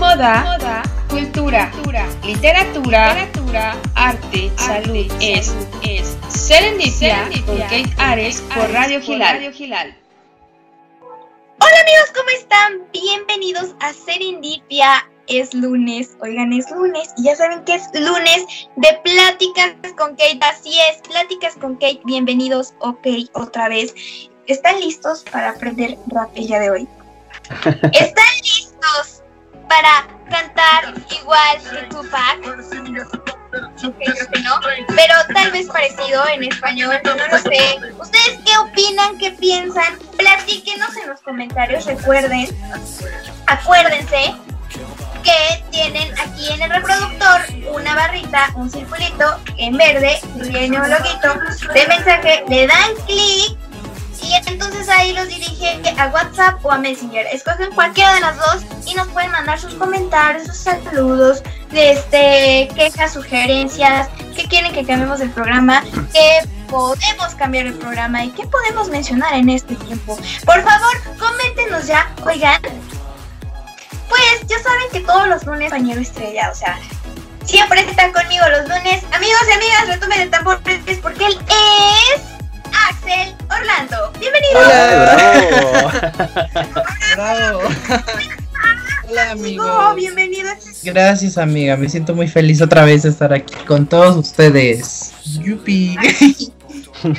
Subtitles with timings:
[0.00, 1.70] moda, moda cultura,
[2.24, 9.36] literatura, literatura arte, salud, es, es Serendipia, con Kate Ares por Radio Gilal.
[11.60, 12.80] Hola amigos, ¿cómo están?
[12.94, 15.06] Bienvenidos a Serendipia.
[15.26, 20.40] Es lunes, oigan, es lunes y ya saben que es lunes de Pláticas con Kate.
[20.40, 22.00] Así es, Pláticas con Kate.
[22.04, 23.94] Bienvenidos, ok, otra vez.
[24.46, 26.88] ¿Están listos para aprender rap el día de hoy?
[27.92, 29.19] ¿Están listos
[29.70, 32.38] para cantar igual que Tupac?
[33.84, 34.60] Ok, creo que no,
[34.94, 37.78] pero tal vez parecido en español, no lo sé.
[37.98, 39.96] ¿Ustedes qué opinan, qué piensan?
[40.16, 42.48] Platíquenos en los comentarios, recuerden,
[43.46, 44.34] acuérdense
[45.22, 50.18] que tienen aquí en el reproductor una barrita, un circulito en verde,
[50.50, 51.34] tiene un loguito
[51.72, 53.56] de mensaje, le dan clic
[54.22, 57.26] y entonces ahí los dirige a WhatsApp o a Messenger.
[57.32, 63.12] Escogen cualquiera de las dos y nos pueden mandar sus comentarios, sus saludos, este, quejas,
[63.12, 68.88] sugerencias, qué quieren que cambiemos el programa, qué podemos cambiar el programa y qué podemos
[68.88, 70.16] mencionar en este tiempo.
[70.44, 72.60] Por favor, coméntenos ya, oigan.
[74.08, 76.78] Pues ya saben que todos los lunes bañero estrella, o sea,
[77.44, 79.04] siempre está conmigo los lunes.
[79.12, 82.39] Amigos y amigas, retumen de tambores porque él es
[82.88, 84.12] Axel Orlando.
[84.18, 84.58] Bienvenido.
[84.58, 86.12] Hola,
[87.14, 87.60] bravo.
[89.08, 89.94] Hola, amigo.
[89.94, 90.50] Bienvenido.
[90.82, 91.76] Gracias, amiga.
[91.76, 95.12] Me siento muy feliz otra vez de estar aquí con todos ustedes.
[95.40, 95.96] Yupi.
[97.02, 97.16] Bueno,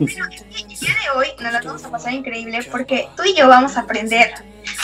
[0.00, 3.76] el día de hoy nos la vamos a pasar increíble porque tú y yo vamos
[3.76, 4.32] a aprender.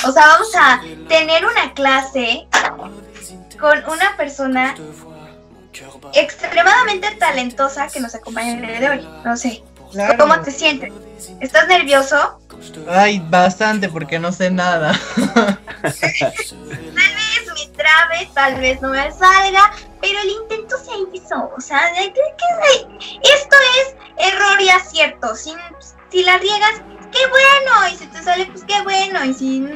[0.07, 2.47] O sea, vamos a tener una clase
[3.59, 4.75] con una persona
[6.15, 9.09] extremadamente talentosa que nos acompaña en el día de hoy.
[9.25, 10.17] No sé, Claro.
[10.19, 10.93] ¿cómo te sientes?
[11.41, 12.41] ¿Estás nervioso?
[12.89, 14.99] Ay, bastante porque no sé nada.
[15.17, 21.51] Tal vez me trabe, tal vez no me salga, pero el intento se hizo.
[21.57, 22.25] O sea, de- que-
[23.23, 23.95] esto es
[24.33, 25.35] error y acierto.
[25.35, 25.55] Si,
[26.11, 26.83] si la riegas,
[27.13, 27.89] qué bueno.
[27.93, 29.25] Y si te sale, pues qué bueno.
[29.25, 29.67] Y si,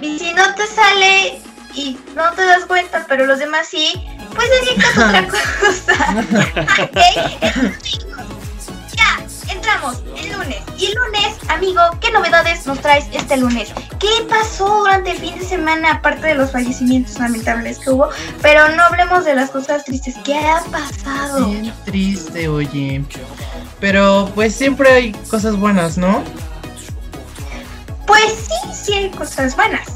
[0.00, 1.40] y si no te sale
[1.74, 3.92] y no te das cuenta, pero los demás sí,
[4.34, 5.28] pues necesitas otra
[5.60, 6.82] cosa.
[6.82, 6.98] ¿Ok?
[10.16, 10.56] El lunes.
[10.78, 13.68] Y el lunes, amigo, ¿qué novedades nos traes este lunes?
[14.00, 18.08] ¿Qué pasó durante el fin de semana, aparte de los fallecimientos lamentables que hubo?
[18.40, 20.16] Pero no hablemos de las cosas tristes.
[20.24, 21.46] ¿Qué ha pasado?
[21.46, 23.04] Bien triste, oye.
[23.78, 26.24] Pero pues siempre hay cosas buenas, ¿no?
[28.06, 29.86] Pues sí, sí hay cosas buenas.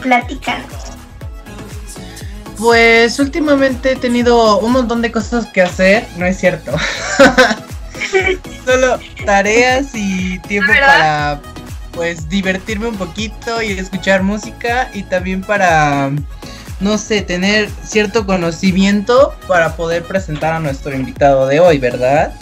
[0.00, 0.72] Platícanos.
[2.56, 6.72] Pues últimamente he tenido un montón de cosas que hacer, no es cierto.
[8.64, 11.40] Solo tareas y tiempo para
[11.92, 16.10] pues divertirme un poquito y escuchar música y también para
[16.82, 22.32] no sé, tener cierto conocimiento para poder presentar a nuestro invitado de hoy, ¿verdad?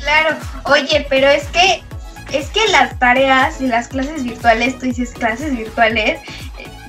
[0.00, 0.36] Claro.
[0.64, 1.82] Oye, pero es que
[2.32, 6.20] es que las tareas y las clases virtuales, tú dices clases virtuales,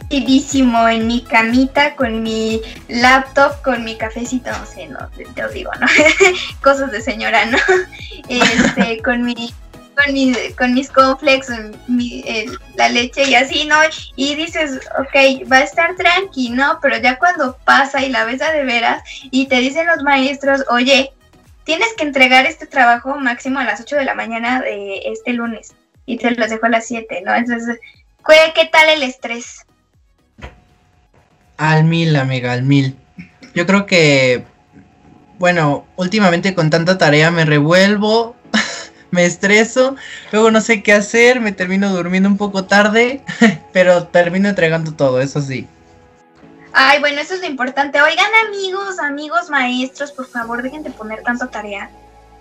[0.09, 5.49] chidísimo en mi camita con mi laptop, con mi cafecito, no sé, no te, lo
[5.49, 5.87] digo, ¿no?
[6.63, 7.57] Cosas de señora, ¿no?
[8.29, 9.53] Este, con mi
[9.95, 11.47] con, mi, con mis cornflakes,
[11.87, 13.75] mi, el- la leche y así, ¿no?
[14.15, 16.79] Y dices, ok, va a estar tranqui, ¿no?
[16.81, 20.63] Pero ya cuando pasa y la ves a de veras y te dicen los maestros,
[20.69, 21.11] oye,
[21.65, 25.73] tienes que entregar este trabajo máximo a las 8 de la mañana de este lunes
[26.05, 27.35] y te los dejo a las 7, ¿no?
[27.35, 27.77] Entonces,
[28.25, 29.65] ¿qué, qué tal el estrés?
[31.59, 32.95] Al mil, amiga, al mil.
[33.53, 34.45] Yo creo que,
[35.39, 38.37] bueno, últimamente con tanta tarea me revuelvo,
[39.11, 39.97] me estreso,
[40.31, 43.21] luego no sé qué hacer, me termino durmiendo un poco tarde,
[43.73, 45.67] pero termino entregando todo, eso sí.
[46.71, 48.01] Ay, bueno, eso es lo importante.
[48.01, 51.89] Oigan, amigos, amigos, maestros, por favor, dejen de poner tanta tarea.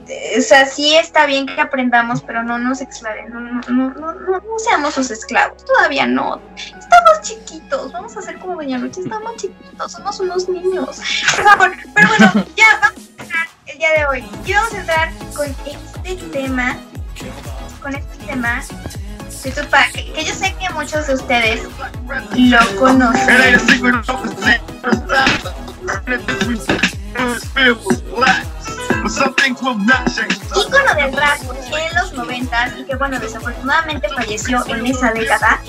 [0.07, 3.91] Eh, O sea, sí está bien que aprendamos, pero no nos esclaven, no, no, no,
[3.91, 6.41] no, no, seamos sus esclavos, todavía no.
[6.57, 11.01] Estamos chiquitos, vamos a hacer como Doña Lucha, estamos chiquitos, somos unos niños.
[11.37, 14.25] Por favor, pero bueno, ya vamos a entrar el día de hoy.
[14.47, 15.47] Y vamos a entrar con
[16.05, 16.77] este tema,
[17.83, 18.63] con este tema
[19.43, 21.63] de Tupac, que yo sé que muchos de ustedes
[22.37, 23.61] lo conocen.
[29.09, 35.61] Ícono del rap en los 90 y que bueno, desafortunadamente falleció en esa década.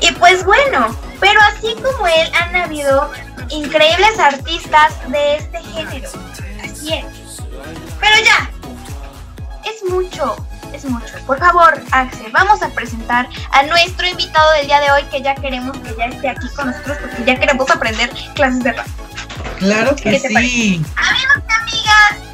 [0.00, 3.10] Y pues bueno, pero así como él han habido
[3.50, 6.08] increíbles artistas de este género.
[6.62, 7.42] Así es.
[8.00, 8.50] Pero ya,
[9.64, 10.36] es mucho
[10.72, 11.14] es mucho.
[11.26, 15.34] Por favor, Axel, vamos a presentar a nuestro invitado del día de hoy que ya
[15.34, 18.86] queremos que ya esté aquí con nosotros porque ya queremos aprender clases de rap.
[19.58, 20.84] Claro que sí.
[20.96, 22.27] Amigos y amigas,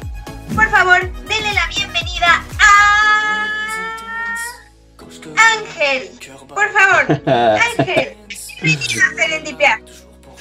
[0.55, 3.47] por favor, denle la bienvenida a
[5.57, 6.09] Ángel.
[6.47, 7.21] Por favor,
[7.77, 8.15] Ángel.
[8.61, 9.81] Bienvenido a Serendipia.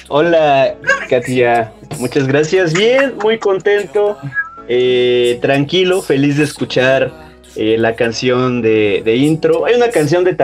[0.08, 0.74] Hola,
[1.10, 1.72] Katia.
[1.98, 2.72] Muchas gracias.
[2.72, 4.18] Bien, muy contento,
[4.68, 7.12] eh, tranquilo, feliz de escuchar
[7.56, 9.64] eh, la canción de, intro.
[9.64, 10.36] Hay una canción de,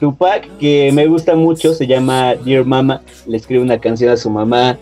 [0.00, 3.02] Tupac que me gusta mucho, se llama Dear Mama.
[3.26, 4.78] Le escribe una canción a su mamá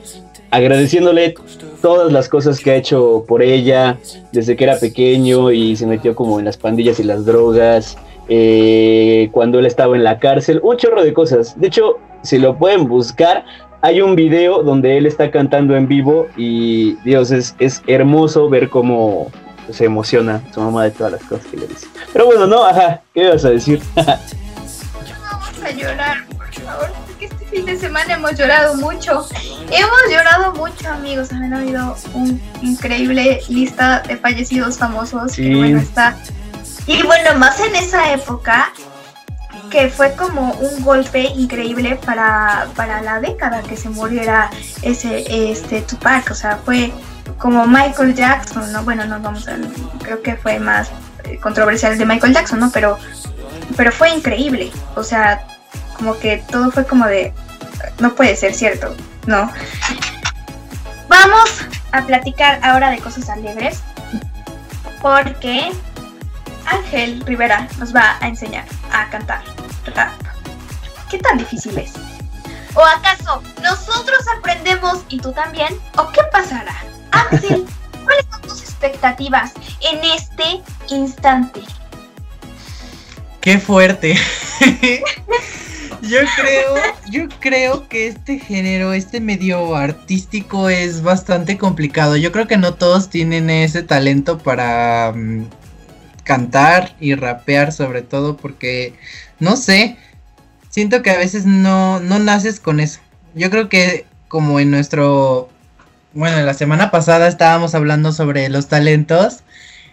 [0.51, 1.35] agradeciéndole
[1.83, 3.99] todas las cosas que ha hecho por ella
[4.33, 7.99] desde que era pequeño y se metió como en las pandillas y las drogas.
[8.29, 11.59] Eh, cuando él estaba en la cárcel, un chorro de cosas.
[11.59, 13.45] De hecho, si lo pueden buscar,
[13.81, 19.31] hay un video donde él está cantando en vivo y Dios, es hermoso ver cómo
[19.73, 21.87] se emociona su mamá de todas las cosas que le dice.
[22.13, 23.83] Pero bueno, no, ajá, ¿qué ibas a decir?
[23.95, 29.27] Vamos a llorar, por favor, porque este fin de semana hemos llorado mucho.
[29.71, 31.33] Hemos llorado mucho, amigos.
[31.33, 35.43] Han habido un increíble lista de fallecidos famosos sí.
[35.43, 36.17] que bueno está.
[36.87, 38.73] Y bueno, más en esa época,
[39.71, 44.51] que fue como un golpe increíble para, para la década que se muriera
[44.83, 46.93] ese este Tupac, o sea, fue
[47.37, 48.83] como Michael Jackson, ¿no?
[48.85, 49.57] Bueno, no vamos a
[50.03, 50.91] creo que fue más
[51.25, 52.71] eh, controversial de Michael Jackson, ¿no?
[52.71, 52.99] Pero
[53.77, 55.47] pero fue increíble, o sea,
[55.97, 57.33] como que todo fue como de
[58.01, 58.95] no puede ser cierto,
[59.27, 59.51] ¿no?
[61.09, 61.51] Vamos
[61.93, 63.83] a platicar ahora de cosas alegres
[65.01, 65.73] porque
[66.67, 69.43] Ángel Rivera nos va a enseñar a cantar
[69.95, 70.13] rap.
[71.11, 71.93] ¿Qué tan difícil es?
[72.75, 75.79] ¿O acaso nosotros aprendemos y tú también?
[75.97, 76.77] ¿O qué pasará?
[77.11, 77.65] Ángel,
[78.05, 79.53] ¿cuáles son tus expectativas
[79.91, 80.63] en este
[80.95, 81.61] instante?
[83.41, 84.17] Qué fuerte.
[86.03, 86.75] yo creo,
[87.11, 92.17] yo creo que este género, este medio artístico es bastante complicado.
[92.17, 95.47] Yo creo que no todos tienen ese talento para um,
[96.25, 98.95] cantar y rapear sobre todo porque
[99.41, 99.97] no sé,
[100.69, 103.01] siento que a veces no, no naces con eso.
[103.35, 105.49] Yo creo que como en nuestro,
[106.19, 109.45] bueno, la semana pasada estábamos hablando sobre los talentos,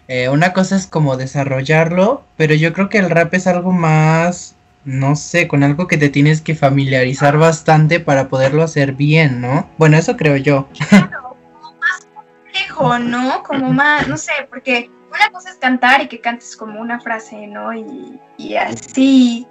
[0.08, 4.56] eh, una cosa es como desarrollarlo, pero yo creo que el rap es algo más,
[4.84, 9.70] no sé, con algo que te tienes que familiarizar bastante para poderlo hacer bien, ¿no?
[9.78, 10.68] Bueno, eso creo yo.
[10.88, 13.42] Claro, como más complejo, ¿no?
[13.44, 17.46] Como más, no sé, porque una cosa es cantar y que cantes como una frase,
[17.46, 17.72] ¿no?
[17.72, 19.46] Y, y así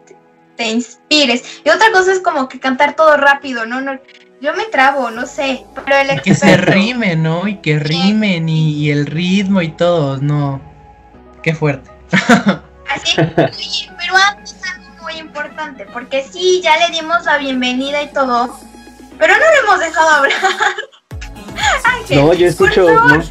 [0.58, 1.62] te inspires.
[1.64, 3.80] Y otra cosa es como que cantar todo rápido, ¿no?
[3.80, 3.98] no
[4.42, 7.48] yo me trabo, no sé, pero el que se rime, ¿no?
[7.48, 10.62] Y que rimen y, y, el ritmo y todo, no.
[11.42, 11.90] Qué fuerte.
[12.90, 18.58] Así, pero antes algo muy importante, porque sí, ya le dimos la bienvenida y todo,
[19.18, 20.38] pero no le hemos dejado hablar.
[21.84, 22.86] Ángel, no, yo escucho.
[22.86, 23.24] Por favor, no.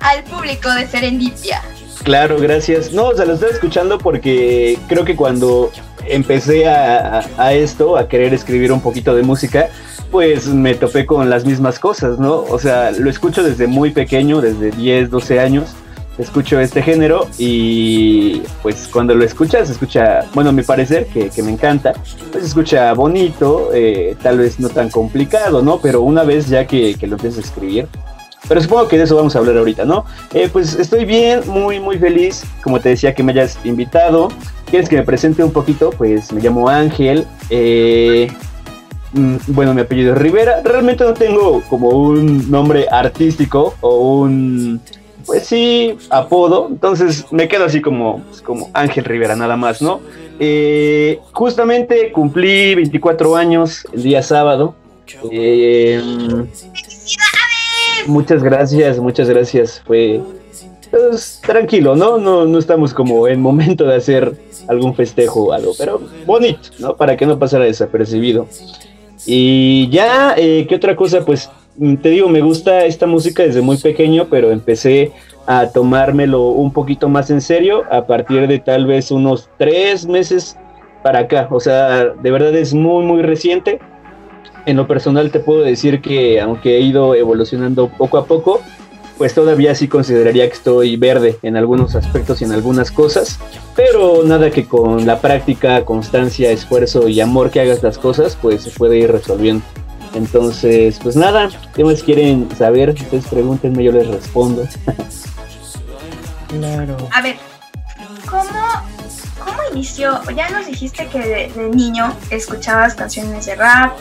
[0.00, 1.62] al público de Serendipia.
[2.04, 2.92] Claro, gracias.
[2.92, 5.72] No, o sea, lo estoy escuchando porque creo que cuando
[6.08, 9.68] empecé a, a, esto, a querer escribir un poquito de música,
[10.10, 12.36] pues me topé con las mismas cosas, ¿no?
[12.36, 15.74] O sea, lo escucho desde muy pequeño, desde 10, 12 años,
[16.18, 21.42] escucho este género y pues cuando lo escuchas, escucha, bueno, a mi parecer, que, que
[21.42, 21.92] me encanta,
[22.32, 25.78] pues escucha bonito, eh, tal vez no tan complicado, ¿no?
[25.80, 27.88] Pero una vez ya que, que lo empiezas a escribir,
[28.48, 30.04] pero supongo que de eso vamos a hablar ahorita, ¿no?
[30.32, 34.28] Eh, pues estoy bien, muy, muy feliz, como te decía, que me hayas invitado.
[34.70, 35.90] ¿Quieres que me presente un poquito?
[35.90, 37.26] Pues me llamo Ángel.
[37.50, 38.28] Eh,
[39.46, 40.60] bueno, mi apellido es Rivera.
[40.64, 44.80] Realmente no tengo como un nombre artístico o un,
[45.24, 46.68] pues sí, apodo.
[46.70, 50.00] Entonces me quedo así como, pues como Ángel Rivera, nada más, ¿no?
[50.38, 54.74] Eh, justamente cumplí 24 años el día sábado.
[55.30, 56.02] Eh,
[58.06, 59.82] Muchas gracias, muchas gracias.
[59.84, 60.20] Fue
[60.90, 62.18] pues, tranquilo, ¿no?
[62.18, 62.44] ¿no?
[62.44, 64.32] No estamos como en momento de hacer
[64.68, 66.96] algún festejo o algo, pero bonito, ¿no?
[66.96, 68.46] Para que no pasara desapercibido.
[69.26, 71.24] Y ya, eh, ¿qué otra cosa?
[71.24, 71.50] Pues
[72.02, 75.12] te digo, me gusta esta música desde muy pequeño, pero empecé
[75.46, 80.56] a tomármelo un poquito más en serio a partir de tal vez unos tres meses
[81.02, 81.48] para acá.
[81.50, 83.80] O sea, de verdad es muy, muy reciente
[84.66, 88.60] en lo personal te puedo decir que aunque he ido evolucionando poco a poco,
[89.16, 93.38] pues todavía sí consideraría que estoy verde en algunos aspectos y en algunas cosas,
[93.74, 98.64] pero nada que con la práctica, constancia, esfuerzo y amor que hagas las cosas, pues
[98.64, 99.64] se puede ir resolviendo.
[100.14, 102.90] Entonces, pues nada, ¿qué más quieren saber?
[102.90, 104.64] Ustedes pregúntenme, yo les respondo.
[106.48, 106.96] Claro.
[107.12, 107.36] A ver,
[108.30, 108.44] ¿cómo,
[109.46, 110.20] cómo inició?
[110.34, 113.96] Ya nos dijiste que de, niño escuchabas canciones de rap,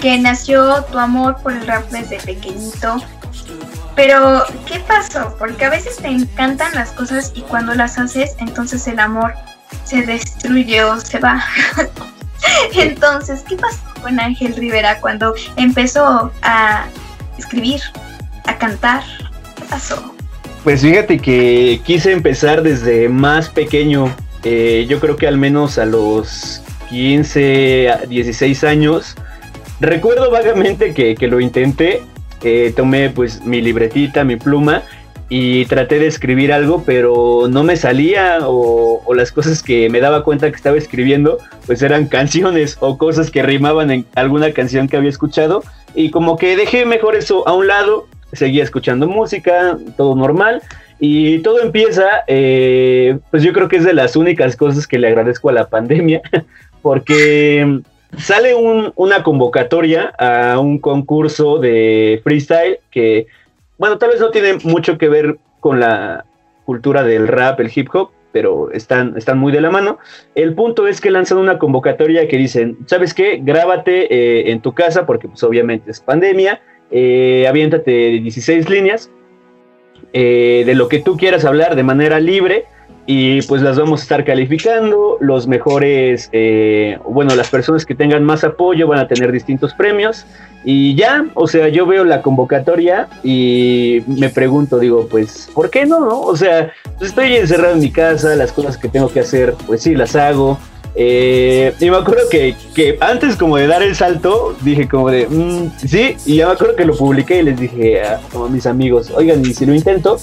[0.00, 2.96] que nació tu amor por el rap desde pequeñito.
[3.94, 5.34] Pero, ¿qué pasó?
[5.38, 9.34] Porque a veces te encantan las cosas y cuando las haces, entonces el amor
[9.84, 11.42] se destruye o se va.
[12.74, 16.86] entonces, ¿qué pasó con Ángel Rivera cuando empezó a
[17.38, 17.80] escribir,
[18.46, 19.02] a cantar?
[19.56, 20.14] ¿Qué pasó?
[20.64, 24.14] Pues fíjate que quise empezar desde más pequeño.
[24.50, 29.14] Eh, yo creo que al menos a los 15, 16 años.
[29.78, 32.00] Recuerdo vagamente que, que lo intenté
[32.42, 34.84] eh, tomé pues mi libretita, mi pluma
[35.28, 40.24] y traté de escribir algo, pero no me salía o, las cosas que me daba
[40.24, 41.36] cuenta que estaba escribiendo
[41.66, 45.62] pues eran canciones o cosas que rimaban en alguna canción que había escuchado
[45.94, 50.62] y como que dejé mejor eso a un lado, seguía escuchando música, todo normal
[51.00, 55.08] y todo empieza, eh, pues yo creo que es de las únicas cosas que le
[55.08, 56.22] agradezco a la pandemia
[56.82, 57.80] porque
[58.16, 63.26] sale una convocatoria a un concurso de freestyle que,
[63.76, 66.24] bueno, tal vez no tiene mucho que ver con la
[66.64, 69.98] cultura del rap, el hip hop, pero están, están muy de la mano.
[70.34, 73.40] El punto es que lanzan una convocatoria que dicen, ¿sabes qué?
[73.42, 79.10] Grábate eh, en tu casa, porque pues obviamente es pandemia, eh, aviéntate 16 líneas
[80.12, 82.66] eh, de lo que tú quieras hablar de manera libre
[83.10, 85.16] y pues las vamos a estar calificando.
[85.20, 90.26] Los mejores, eh, bueno, las personas que tengan más apoyo van a tener distintos premios.
[90.62, 95.86] Y ya, o sea, yo veo la convocatoria y me pregunto, digo, pues, ¿por qué
[95.86, 96.20] no?
[96.20, 99.82] O sea, pues estoy encerrado en mi casa, las cosas que tengo que hacer, pues
[99.82, 100.58] sí, las hago.
[101.00, 105.28] Eh, y me acuerdo que, que, antes como de dar el salto, dije como de,
[105.28, 109.12] mm, sí, y ya me acuerdo que lo publiqué y les dije a, mis amigos,
[109.14, 110.18] oigan, y si lo intento,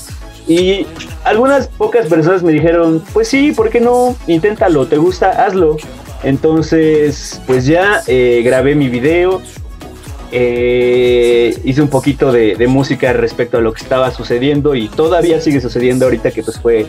[0.49, 0.85] y
[1.23, 4.17] algunas pocas personas me dijeron, pues sí, ¿por qué no?
[4.27, 5.45] Inténtalo, ¿te gusta?
[5.45, 5.77] Hazlo.
[6.23, 9.41] Entonces, pues ya eh, grabé mi video,
[10.33, 15.61] eh, hice un poquito de, música respecto a lo que estaba sucediendo y todavía sigue
[15.61, 16.85] sucediendo ahorita que pues fue,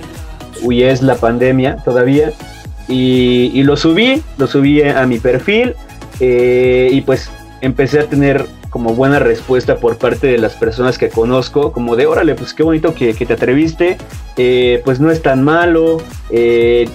[0.63, 2.33] uy, es la pandemia todavía.
[2.89, 5.75] Y, y lo subí, lo subí a mi perfil
[6.21, 11.09] eh, y pues empecé a tener como buena respuesta por parte de las personas que
[11.09, 13.97] conozco, como de, órale, pues qué bonito que, te atreviste,
[14.37, 15.99] eh, pues no es tan malo,
[16.31, 16.89] eh,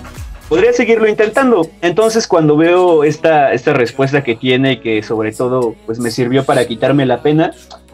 [0.48, 1.68] podría seguirlo intentando.
[1.82, 6.68] Entonces cuando veo esta, esta respuesta que tiene, que sobre todo pues me sirvió para
[6.68, 7.52] quitarme la pena,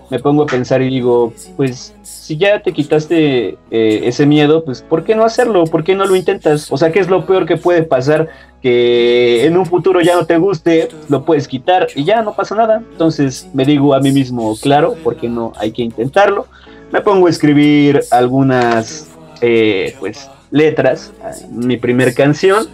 [0.10, 4.82] me pongo a pensar y digo, pues si ya te quitaste eh, ese miedo, pues
[4.82, 5.66] ¿por qué no hacerlo?
[5.66, 6.72] ¿Por qué no lo intentas?
[6.72, 8.30] O sea, ¿qué es lo peor que puede pasar?
[8.62, 12.56] Que en un futuro ya no te guste, lo puedes quitar y ya no pasa
[12.56, 12.82] nada.
[12.92, 15.54] Entonces me digo a mí mismo, claro, ¿por qué no?
[15.58, 16.48] Hay que intentarlo.
[16.92, 19.10] Me pongo a escribir algunas,
[19.42, 21.12] eh, pues, letras,
[21.52, 22.68] mi primer canción.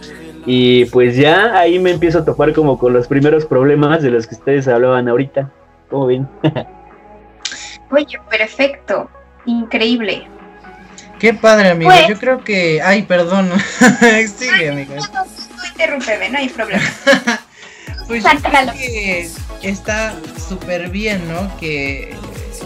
[0.46, 4.26] Y pues ya ahí me empiezo a topar como con los primeros problemas de los
[4.26, 5.50] que ustedes hablaban ahorita.
[5.88, 6.28] ¿Cómo ven?
[7.94, 9.08] Oye, perfecto.
[9.46, 10.26] Increíble.
[11.20, 11.90] Qué padre, amigo.
[11.90, 12.82] Pues- Yo creo que.
[12.82, 13.50] Ay, perdón.
[14.36, 14.94] Sigue, amigo.
[14.96, 15.24] No, no,
[16.30, 16.82] no hay problema.
[18.08, 19.30] pues yo creo que
[19.62, 20.14] está
[20.48, 21.56] súper bien, ¿no?
[21.58, 22.16] Que.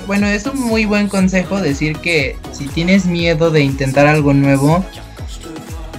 [0.06, 4.84] Bueno, es un muy buen consejo decir que si tienes miedo de intentar algo nuevo,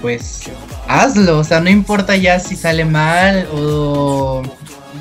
[0.00, 0.50] pues
[0.88, 1.38] hazlo.
[1.38, 4.42] O sea, no importa ya si sale mal o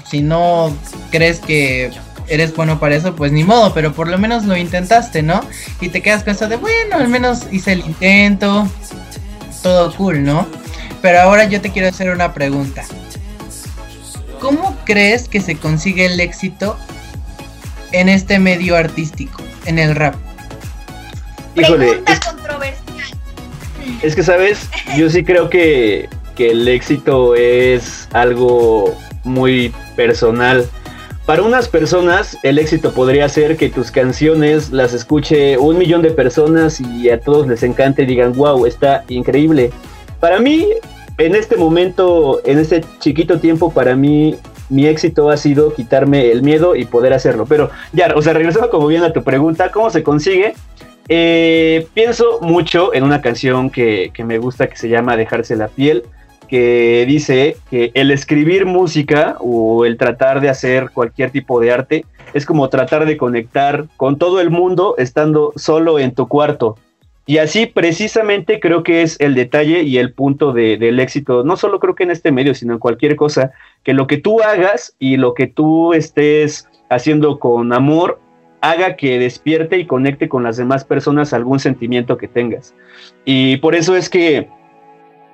[0.10, 0.76] si no
[1.12, 1.92] crees que
[2.30, 5.42] eres bueno para eso, pues ni modo, pero por lo menos lo intentaste, ¿no?
[5.82, 8.68] Y te quedas con eso de, bueno, al menos hice el intento,
[9.62, 10.48] todo cool, ¿no?
[11.02, 12.84] Pero ahora yo te quiero hacer una pregunta.
[14.40, 16.78] ¿Cómo crees que se consigue el éxito
[17.92, 20.16] en este medio artístico, en el rap?
[21.56, 22.78] Híjole, es, controversial.
[24.02, 24.70] Es que, ¿sabes?
[24.96, 30.70] Yo sí creo que, que el éxito es algo muy personal
[31.30, 36.10] para unas personas el éxito podría ser que tus canciones las escuche un millón de
[36.10, 39.70] personas y a todos les encante y digan, wow, está increíble.
[40.20, 40.66] Para mí,
[41.20, 44.38] en este momento, en este chiquito tiempo, para mí
[44.70, 47.46] mi éxito ha sido quitarme el miedo y poder hacerlo.
[47.48, 50.56] Pero ya, o sea, regresando como bien a tu pregunta, ¿cómo se consigue?
[51.10, 55.68] Eh, pienso mucho en una canción que, que me gusta que se llama Dejarse la
[55.68, 56.06] piel
[56.50, 62.06] que dice que el escribir música o el tratar de hacer cualquier tipo de arte
[62.34, 66.77] es como tratar de conectar con todo el mundo estando solo en tu cuarto.
[67.25, 71.79] Y así precisamente creo que es el detalle y el punto del éxito, no solo
[71.79, 73.51] creo que en este medio, sino en cualquier cosa,
[73.84, 78.20] que lo que tú hagas y lo que tú estés haciendo con amor,
[78.62, 82.74] haga que despierte y conecte con las demás personas algún sentimiento que tengas.
[83.25, 84.50] Y por eso es que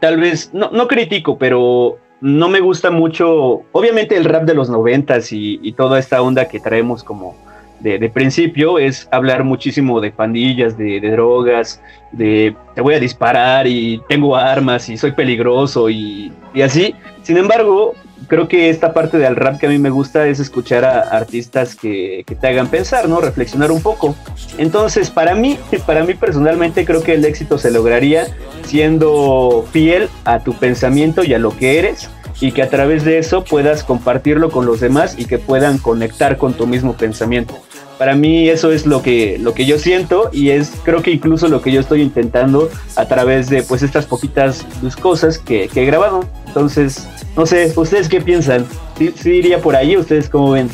[0.05, 4.69] tal vez, no, no critico, pero no me gusta mucho, obviamente el rap de los
[4.69, 7.35] noventas y, y toda esta onda que traemos como
[7.79, 11.81] de, principio es hablar muchísimo de pandillas, de, drogas,
[12.11, 16.93] de te voy a disparar y tengo armas y soy peligroso y, y, así.
[17.23, 17.95] Sin embargo,
[18.27, 21.75] creo que esta parte del rap que a mí me gusta es escuchar a artistas
[21.75, 23.21] que, te hagan pensar, ¿no?
[23.21, 24.15] Reflexionar un poco.
[24.57, 28.27] Entonces, para mí, para mí personalmente creo que el éxito se lograría
[28.65, 32.09] siendo fiel a tu pensamiento y a lo que eres
[32.41, 36.37] y que a través de eso puedas compartirlo con los demás y que puedan conectar
[36.37, 37.55] con tu mismo pensamiento.
[37.97, 41.47] Para mí eso es lo que, lo que yo siento y es creo que incluso
[41.47, 45.85] lo que yo estoy intentando a través de pues estas poquitas pues, cosas que, he
[45.85, 46.25] grabado.
[46.47, 48.65] Entonces, no sé, ¿ustedes qué piensan?
[48.97, 49.95] ¿Sí, iría por ahí?
[49.95, 50.69] ¿Ustedes cómo ven?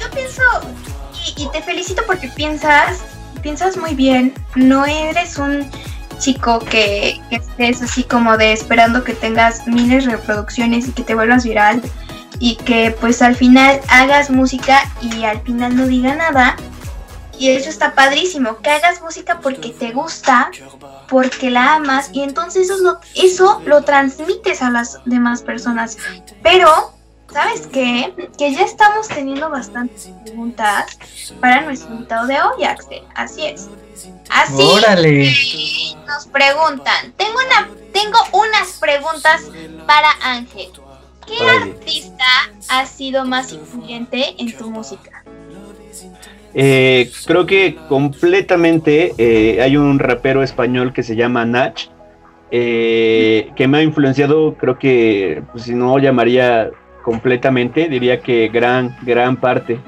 [0.00, 0.42] Yo, pienso,
[1.36, 3.00] y, y te felicito porque piensas,
[3.42, 5.70] piensas muy bien, no eres un
[6.22, 11.14] chico que, estés así como de esperando que tengas miles de reproducciones y que te
[11.14, 11.82] vuelvas viral
[12.42, 16.56] y que pues al final hagas música y al final no diga nada.
[17.38, 20.50] Y eso está padrísimo, que hagas música porque te gusta,
[21.08, 25.96] porque la amas y entonces eso lo, eso lo transmites a las demás personas.
[26.42, 26.92] Pero,
[27.32, 28.12] ¿sabes qué?
[28.36, 30.98] Que ya estamos teniendo bastantes preguntas
[31.40, 33.04] para nuestro invitado de hoy, Axel.
[33.14, 33.68] Así es.
[34.30, 35.32] Así Órale.
[36.08, 37.12] nos preguntan.
[37.12, 39.42] Tengo una, tengo unas preguntas
[39.86, 40.72] para Ángel.
[41.26, 42.24] ¿Qué artista
[42.68, 45.24] ha sido más influyente en tu música?
[46.54, 51.80] Eh, creo que completamente eh, hay un rapero español que se llama Nach,
[52.50, 56.70] eh, que me ha influenciado, creo que pues, si no llamaría
[57.02, 59.78] completamente, diría que gran, gran parte.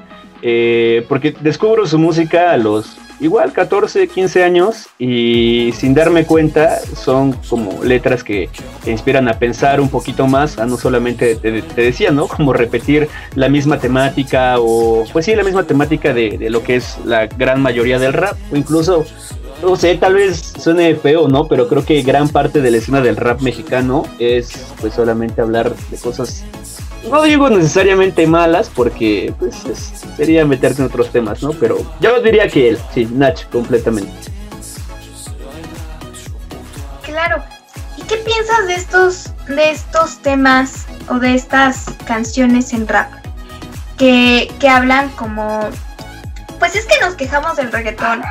[1.07, 7.33] porque descubro su música a los igual 14, 15 años y sin darme cuenta son
[7.49, 8.49] como letras que
[8.83, 12.27] te inspiran a pensar un poquito más, a no solamente, te, decía, ¿no?
[12.27, 16.75] Como repetir la misma temática o pues sí, la misma temática de, de, lo que
[16.75, 19.05] es la gran mayoría del rap o incluso,
[19.61, 21.47] no sé, tal vez suene feo, ¿no?
[21.47, 25.73] Pero creo que gran parte de la escena del rap mexicano es pues solamente hablar
[25.75, 26.43] de cosas
[27.09, 29.55] no digo necesariamente malas porque pues
[30.17, 31.51] sería meterte en otros temas, ¿no?
[31.51, 34.31] Pero yo diría que él, sí, Nach, completamente.
[37.03, 37.43] Claro.
[37.97, 43.11] ¿Y qué piensas de estos, de estos temas o de estas canciones en rap?
[43.97, 45.69] Que, que hablan como...
[46.59, 48.21] Pues es que nos quejamos del reggaetón,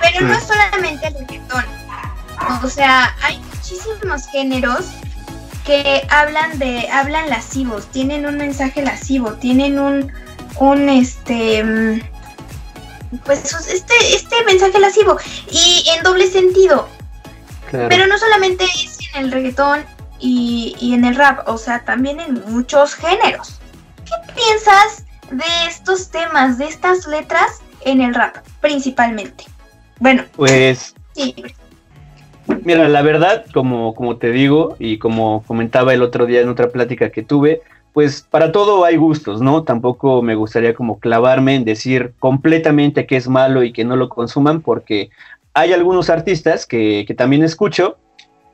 [0.00, 1.64] pero no es solamente el reggaetón.
[2.62, 4.86] O sea, hay muchísimos géneros
[5.66, 10.12] que hablan de, hablan lascivos, tienen un mensaje lascivo, tienen un,
[10.58, 12.00] un este, mm,
[13.24, 15.18] pues este, este mensaje lascivo
[15.50, 16.88] y en doble sentido.
[17.70, 19.84] Pero no solamente es en el reggaetón
[20.20, 23.60] y, y en el rap, o sea, también en muchos géneros.
[24.04, 29.44] ¿Qué piensas de estos temas, de estas letras en el rap, principalmente?
[29.98, 31.34] Bueno, pues sí.
[32.64, 36.68] Mira, la verdad, como, como te digo y como comentaba el otro día en otra
[36.70, 39.62] plática que tuve, pues para todo hay gustos, ¿no?
[39.62, 44.08] Tampoco me gustaría como clavarme en decir completamente que es malo y que no lo
[44.08, 45.10] consuman, porque
[45.54, 47.96] hay algunos artistas que, que también escucho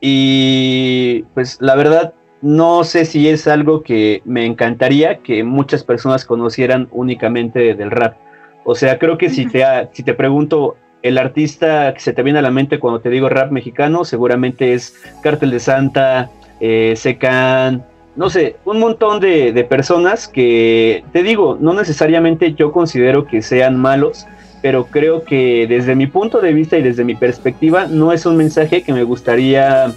[0.00, 6.24] y pues la verdad no sé si es algo que me encantaría que muchas personas
[6.24, 8.16] conocieran únicamente del rap.
[8.64, 12.38] O sea, creo que si te, si te pregunto el artista que se te viene
[12.38, 17.85] a la mente cuando te digo rap mexicano seguramente es Cártel de Santa, eh, Secan,
[18.15, 23.43] no sé, un montón de, de, personas que, te digo, no necesariamente yo considero que
[23.43, 24.27] sean malos,
[24.61, 28.37] pero creo que desde mi punto de vista y desde mi perspectiva no es un
[28.37, 29.93] mensaje que me gustaría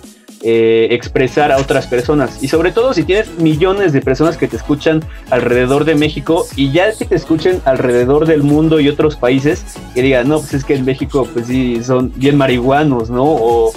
[0.47, 2.37] eh, expresar a otras personas.
[2.43, 6.71] Y sobre todo si tienes millones de personas que te escuchan alrededor de México y
[6.71, 10.63] ya que te escuchen alrededor del mundo y otros países, que digan, no, pues es
[10.63, 13.23] que en México pues sí son bien marihuanos, ¿no?
[13.25, 13.73] O,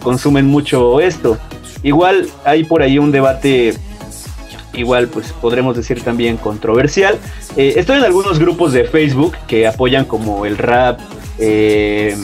[0.00, 1.38] consumen mucho esto.
[1.82, 3.74] Igual hay por ahí un debate
[4.74, 7.18] igual pues podremos decir también controversial.
[7.56, 11.00] Eh, estoy en algunos grupos de Facebook que apoyan como el rap,
[11.40, 12.16] eh,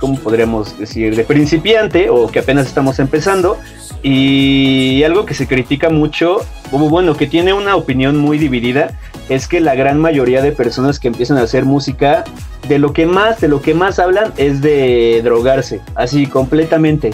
[0.00, 1.14] ¿cómo podríamos decir?
[1.14, 3.58] De principiante o que apenas estamos empezando.
[4.02, 6.38] Y algo que se critica mucho,
[6.70, 10.98] como bueno, que tiene una opinión muy dividida, es que la gran mayoría de personas
[10.98, 12.24] que empiezan a hacer música,
[12.66, 17.10] de lo que más, de lo que más hablan es de drogarse, así completamente.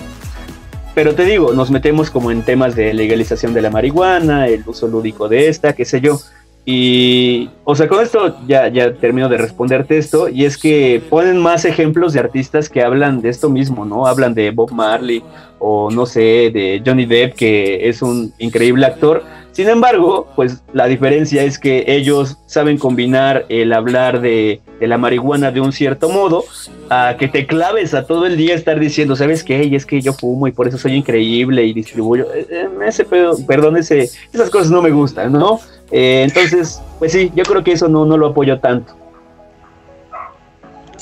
[0.94, 4.86] Pero te digo, nos metemos como en temas de legalización de la marihuana, el uso
[4.86, 6.20] lúdico de esta, qué sé yo.
[6.68, 11.38] Y, o sea, con esto ya, ya termino de responderte esto, y es que ponen
[11.38, 14.08] más ejemplos de artistas que hablan de esto mismo, ¿no?
[14.08, 15.22] Hablan de Bob Marley
[15.60, 19.22] o no sé, de Johnny Depp, que es un increíble actor.
[19.56, 24.98] Sin embargo, pues la diferencia es que ellos saben combinar el hablar de, de la
[24.98, 26.44] marihuana de un cierto modo
[26.90, 29.64] a que te claves a todo el día estar diciendo, ¿sabes qué?
[29.64, 32.26] Y es que yo fumo y por eso soy increíble y distribuyo.
[32.34, 35.58] Eh, eh, ese, perdón, ese, esas cosas no me gustan, ¿no?
[35.90, 38.94] Eh, entonces, pues sí, yo creo que eso no, no lo apoyo tanto.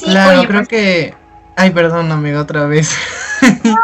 [0.01, 1.15] claro, creo pues que...
[1.57, 2.97] Ay, perdón, amigo, otra vez.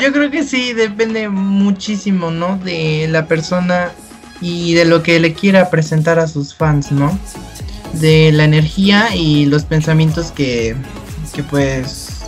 [0.00, 2.58] yo creo que sí, depende muchísimo, ¿no?
[2.58, 3.92] De la persona
[4.40, 7.18] y de lo que le quiera presentar a sus fans, ¿no?
[7.94, 10.76] De la energía y los pensamientos que,
[11.34, 12.22] que pues,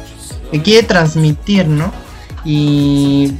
[0.51, 1.93] que quiere transmitir, ¿no?
[2.45, 3.33] Y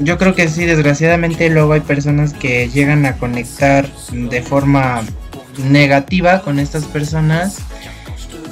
[0.00, 5.02] yo creo que sí, desgraciadamente luego hay personas que llegan a conectar de forma
[5.64, 7.58] negativa con estas personas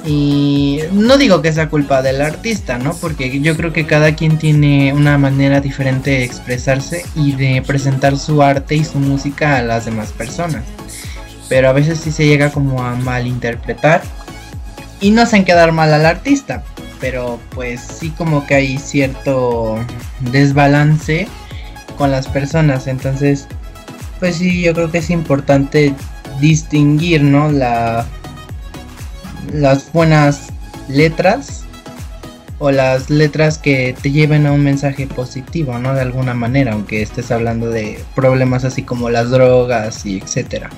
[0.05, 2.93] y no digo que sea culpa del artista, ¿no?
[2.95, 8.17] Porque yo creo que cada quien tiene una manera diferente de expresarse y de presentar
[8.17, 10.63] su arte y su música a las demás personas.
[11.49, 14.01] Pero a veces sí se llega como a malinterpretar
[15.01, 16.63] y no hacen quedar mal al artista
[16.99, 19.77] pero pues sí como que hay cierto
[20.31, 21.27] desbalance
[21.97, 23.47] con las personas, entonces
[24.19, 25.93] pues sí yo creo que es importante
[26.39, 27.51] distinguir, ¿no?
[27.51, 28.05] La
[29.51, 30.47] las buenas
[30.87, 31.65] letras
[32.59, 35.93] o las letras que te lleven a un mensaje positivo, ¿no?
[35.93, 40.69] De alguna manera, aunque estés hablando de problemas así como las drogas y etcétera.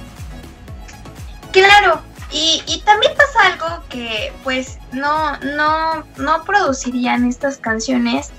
[1.52, 2.02] Claro,
[2.32, 8.30] y, y, también pasa algo que pues no, no, no producirían estas canciones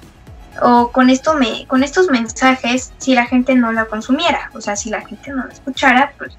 [0.63, 4.51] o con esto me, con estos mensajes si la gente no la consumiera.
[4.55, 6.33] O sea, si la gente no la escuchara, pues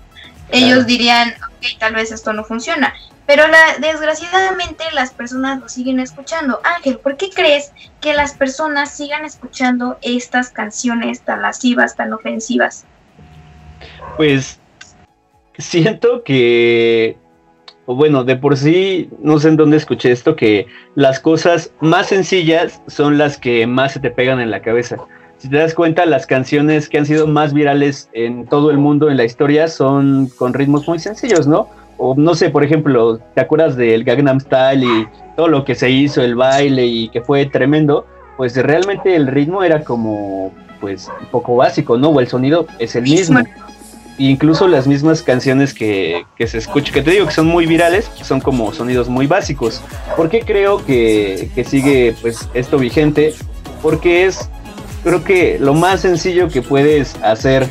[0.49, 2.93] ellos dirían, ok, tal vez esto no funciona.
[3.33, 6.59] Pero la, desgraciadamente las personas lo siguen escuchando.
[6.65, 12.83] Ángel, ¿por qué crees que las personas sigan escuchando estas canciones tan lascivas, tan ofensivas?
[14.17, 14.59] Pues
[15.57, 17.15] siento que
[17.85, 22.81] bueno, de por sí, no sé en dónde escuché esto, que las cosas más sencillas
[22.87, 24.97] son las que más se te pegan en la cabeza.
[25.37, 29.09] Si te das cuenta, las canciones que han sido más virales en todo el mundo
[29.09, 31.69] en la historia son con ritmos muy sencillos, ¿no?
[32.03, 35.91] O no sé, por ejemplo, ¿te acuerdas del Gangnam Style y todo lo que se
[35.91, 38.07] hizo, el baile y que fue tremendo?
[38.37, 42.09] Pues realmente el ritmo era como, pues, un poco básico, ¿no?
[42.09, 43.39] O el sonido es el mismo
[44.17, 48.39] incluso las mismas canciones que, se escuchan, que te digo que son muy virales, son
[48.39, 49.81] como sonidos muy básicos.
[50.15, 53.33] ¿Por qué creo que, sigue pues esto vigente?
[53.81, 54.49] Porque es,
[55.03, 57.67] creo que lo más sencillo que puedes hacer,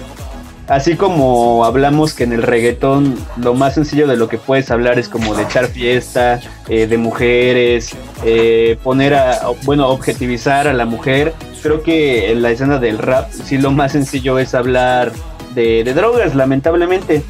[0.71, 5.01] así como hablamos que en el reggaetón lo más sencillo de lo que puedes hablar
[5.01, 7.91] es como de echar fiesta, eh, de mujeres,
[8.25, 11.35] eh, poner a, bueno, objetivizar a la mujer.
[11.61, 15.11] Creo que en la escena del rap sí lo más sencillo es hablar
[15.57, 17.25] de, drogas, lamentablemente.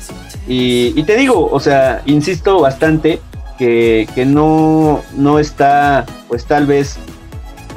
[0.47, 3.21] Y, te digo, o sea, insisto bastante
[3.57, 6.99] que, no, no está, pues tal vez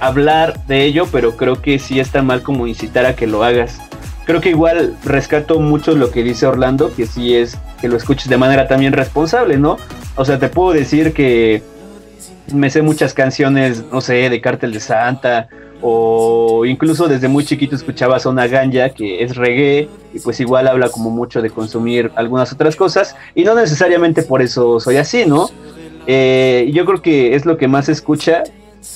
[0.01, 3.79] hablar de ello, pero creo que sí está mal como incitar a que lo hagas.
[4.25, 8.29] Creo que igual rescato mucho lo que dice Orlando, que sí es que lo escuches
[8.29, 9.77] de manera también responsable, ¿no?
[10.15, 11.61] O sea, te puedo decir que
[12.53, 15.49] me sé muchas canciones, no sé, de Cártel de Santa,
[15.81, 20.87] o incluso desde muy chiquito escuchaba Zona Ganja, que es reggae, y pues igual habla
[20.87, 25.49] como mucho de consumir algunas otras cosas, y no necesariamente por eso soy así, ¿no?
[26.07, 28.43] Eh, yo creo que es lo que más escucha,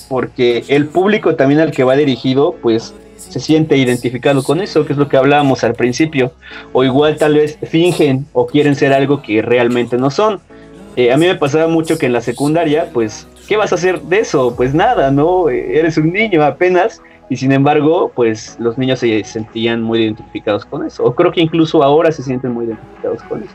[0.07, 4.93] porque el público también al que va dirigido, pues se siente identificado con eso, que
[4.93, 6.31] es lo que hablábamos al principio,
[6.73, 10.39] o igual tal vez fingen o quieren ser algo que realmente no son.
[10.95, 14.01] Eh, a mí me pasaba mucho que en la secundaria, pues ¿qué vas a hacer
[14.01, 14.55] de eso?
[14.55, 15.49] Pues nada, ¿no?
[15.49, 20.85] Eres un niño apenas y sin embargo, pues los niños se sentían muy identificados con
[20.85, 21.03] eso.
[21.03, 23.53] O creo que incluso ahora se sienten muy identificados con eso.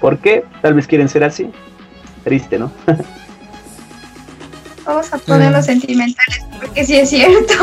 [0.00, 0.44] ¿Por qué?
[0.62, 1.50] Tal vez quieren ser así.
[2.24, 2.70] Triste, ¿no?
[4.90, 5.66] Vamos a ponerlos mm.
[5.66, 7.54] sentimentales porque sí es cierto.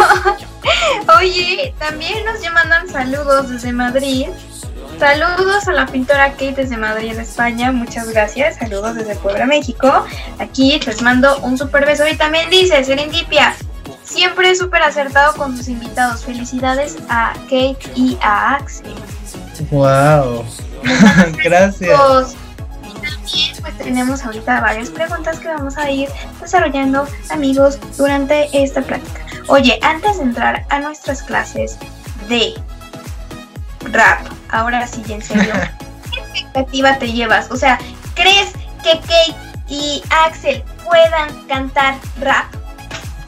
[1.20, 4.28] Oye, también nos mandan saludos desde Madrid.
[4.98, 7.74] Saludos a la pintora Kate desde Madrid, en España.
[7.74, 8.56] Muchas gracias.
[8.56, 10.06] Saludos desde Puebla, México.
[10.40, 12.08] Aquí les mando un super beso.
[12.08, 13.54] Y también dice Serendipia.
[14.06, 16.24] Siempre súper acertado con sus invitados.
[16.24, 18.96] Felicidades a Kate y a Axel.
[19.70, 20.46] Wow.
[21.44, 22.38] gracias.
[23.62, 26.10] Pues tenemos ahorita varias preguntas que vamos a ir
[26.40, 29.26] desarrollando amigos durante esta plática.
[29.48, 31.78] Oye, antes de entrar a nuestras clases
[32.30, 32.54] de
[33.92, 35.54] rap, ahora sí, en serio.
[36.13, 37.52] ¿Qué expectativa te llevas?
[37.52, 37.80] O sea,
[38.16, 38.52] ¿crees
[38.84, 39.36] que Kate
[39.68, 42.46] y Axel puedan cantar rap?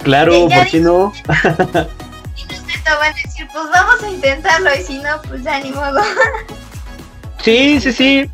[0.03, 1.11] Claro, ¿por qué no?
[2.35, 5.71] y te van a decir, pues vamos a intentarlo y si no, pues ya ni
[5.71, 6.01] modo.
[7.43, 8.31] sí, sí, sí.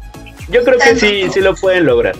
[0.47, 2.15] Yo creo que sí, sí lo pueden lograr.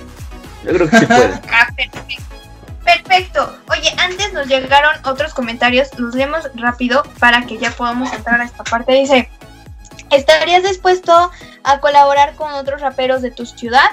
[0.63, 1.31] Yo creo que sí pueden.
[1.51, 2.35] Ah, perfecto.
[2.83, 3.57] Perfecto.
[3.71, 8.45] Oye, antes nos llegaron otros comentarios, los leemos rápido para que ya podamos entrar a
[8.45, 8.93] esta parte.
[8.93, 9.29] Dice,
[10.11, 11.31] ¿estarías dispuesto
[11.63, 13.89] a colaborar con otros raperos de tu ciudad?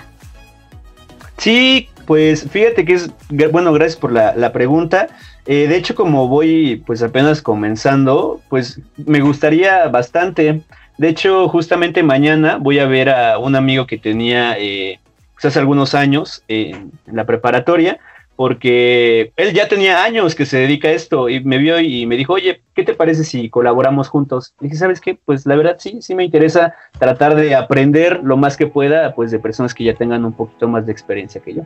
[1.38, 3.11] Sí, pues fíjate que es,
[3.51, 5.09] bueno, gracias por la, pregunta.
[5.47, 10.62] Eh, de hecho, como voy pues apenas comenzando, pues me gustaría bastante.
[10.98, 15.00] De hecho, justamente mañana voy a ver a un amigo que tenía eh,
[15.35, 17.98] pues, hace algunos años en la preparatoria
[18.37, 22.16] porque él ya tenía años que se dedica a esto y me vio y me
[22.16, 24.55] dijo, oye, ¿qué te parece si colaboramos juntos?
[24.61, 25.14] Y dije, ¿sabes qué?
[25.14, 29.31] Pues la verdad sí, sí me interesa tratar de aprender lo más que pueda, pues
[29.31, 31.62] de personas que ya tengan un poquito más de experiencia que yo.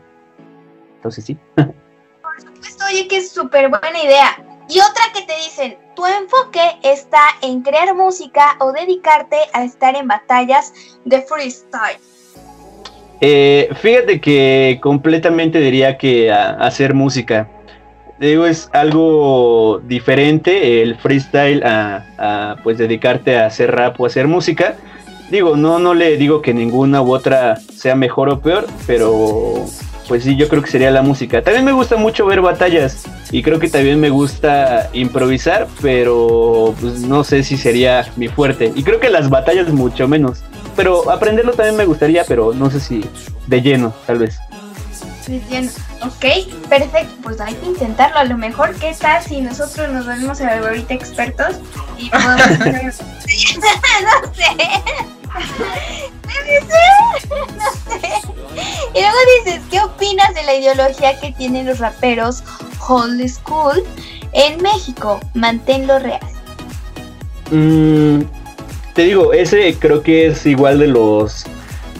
[0.96, 1.38] Entonces sí.
[1.54, 4.44] Por supuesto, oye, que es súper buena idea.
[4.68, 9.96] Y otra que te dicen, tu enfoque está en crear música o dedicarte a estar
[9.96, 10.72] en batallas
[11.04, 11.98] de freestyle.
[13.20, 17.48] Eh, fíjate que completamente diría que hacer música.
[18.18, 24.76] Digo, es algo diferente el freestyle a, pues dedicarte a hacer rap o hacer música.
[25.30, 29.64] Digo, no, no le digo que ninguna u otra sea mejor o peor, pero
[30.08, 31.42] pues sí, yo creo que sería la música.
[31.42, 37.00] También me gusta mucho ver batallas y creo que también me gusta improvisar, pero pues
[37.00, 38.72] no sé si sería mi fuerte.
[38.74, 40.42] Y creo que las batallas mucho menos.
[40.76, 43.04] Pero aprenderlo también me gustaría, pero no sé si
[43.46, 44.38] de lleno, tal vez.
[45.26, 45.70] De lleno.
[46.02, 46.24] Ok,
[46.68, 47.14] perfecto.
[47.22, 48.18] Pues hay que intentarlo.
[48.18, 51.56] A lo mejor, ¿qué tal si nosotros nos volvemos ahorita expertos
[51.98, 55.15] y podemos no sé.
[57.28, 58.08] No sé.
[58.94, 62.42] Y luego dices, ¿qué opinas de la ideología que tienen los raperos
[62.88, 63.82] old school
[64.32, 65.20] en México?
[65.34, 66.20] Manténlo real.
[67.50, 68.22] Mm,
[68.94, 71.44] te digo, ese creo que es igual de los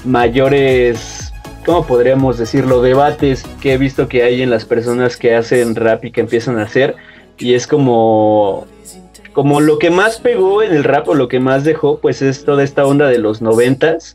[0.05, 1.33] mayores,
[1.64, 2.81] ¿cómo podríamos decirlo?
[2.81, 6.59] Debates que he visto que hay en las personas que hacen rap y que empiezan
[6.59, 6.96] a hacer.
[7.38, 8.66] Y es como,
[9.37, 12.44] como lo que más pegó en el rap o lo que más dejó, pues es
[12.44, 14.14] toda esta onda de los noventas.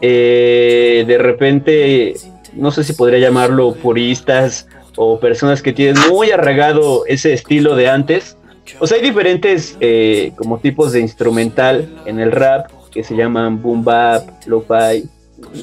[0.00, 2.14] Eh, de repente,
[2.52, 7.88] no sé si podría llamarlo puristas o personas que tienen muy arraigado ese estilo de
[7.88, 8.38] antes
[8.80, 13.62] o sea, hay diferentes eh, como tipos de instrumental en el rap que se llaman
[13.62, 15.08] boom bap, lo-fi,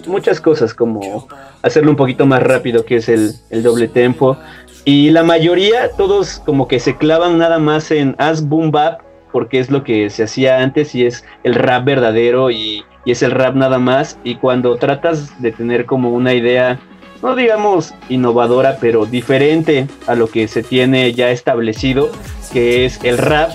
[0.08, 1.28] muchas cosas como
[1.62, 4.38] hacerlo un poquito más rápido que es el, doble tempo.
[4.86, 9.60] Y la mayoría, todos como que se clavan nada más en as boom bap porque
[9.60, 13.32] es lo que se hacía antes y es el rap verdadero y, y es el
[13.32, 14.18] rap nada más.
[14.24, 16.80] Y cuando tratas de tener como una idea
[17.22, 22.12] no digamos innovadora, pero diferente a lo que se tiene ya establecido,
[22.54, 23.52] que es el rap,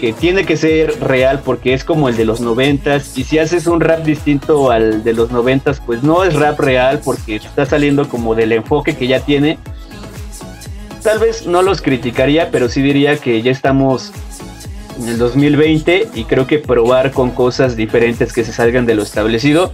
[0.00, 3.66] que tiene que ser real porque es como el de los noventas, y si haces
[3.66, 8.08] un rap distinto al de los noventas, pues no es rap real porque está saliendo
[8.08, 9.58] como del enfoque que ya tiene.
[11.02, 14.12] Tal vez no los criticaría, pero sí diría que ya estamos
[15.00, 19.02] en el 2020 y creo que probar con cosas diferentes que se salgan de lo
[19.02, 19.72] establecido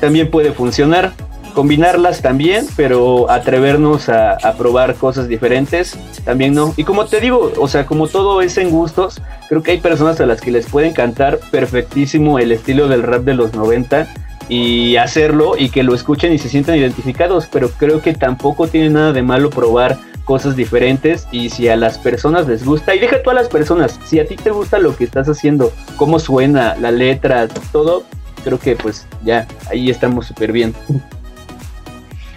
[0.00, 1.12] también puede funcionar
[1.54, 6.74] combinarlas también, pero atrevernos a, probar cosas diferentes también no.
[6.76, 10.20] Y como te digo, o sea, como todo es en gustos, creo que hay personas
[10.20, 14.06] a las que les puede encantar perfectísimo el estilo del rap de los 90
[14.48, 18.90] y hacerlo y que lo escuchen y se sientan identificados, pero creo que tampoco tiene
[18.90, 23.22] nada de malo probar cosas diferentes y si a las personas les gusta, y deja
[23.22, 26.76] tú a las personas, si a ti te gusta lo que estás haciendo, cómo suena,
[26.76, 28.04] la letra, todo,
[28.42, 30.74] creo que pues ya, ahí estamos súper bien.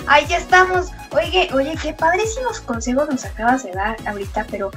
[0.08, 0.88] Ahí estamos.
[1.11, 4.71] Oye, oye, qué padrísimos consejos nos acabas de dar ahorita, pero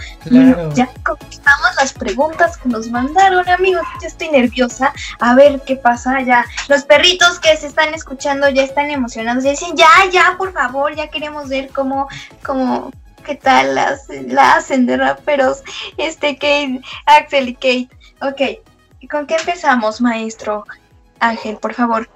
[0.75, 3.83] ya contestamos las preguntas que nos mandaron, amigos.
[4.01, 4.93] Ya estoy nerviosa.
[5.19, 6.45] A ver qué pasa ya.
[6.69, 9.45] Los perritos que se están escuchando ya están emocionados.
[9.45, 12.09] Ya dicen, ya, ya, por favor, ya queremos ver cómo,
[12.45, 12.93] cómo,
[13.25, 15.63] qué tal las, la hacen de raperos.
[15.97, 17.89] Este, Kate, Axel y Kate.
[18.23, 20.65] Ok, ¿con qué empezamos, maestro
[21.19, 22.09] Ángel, por favor?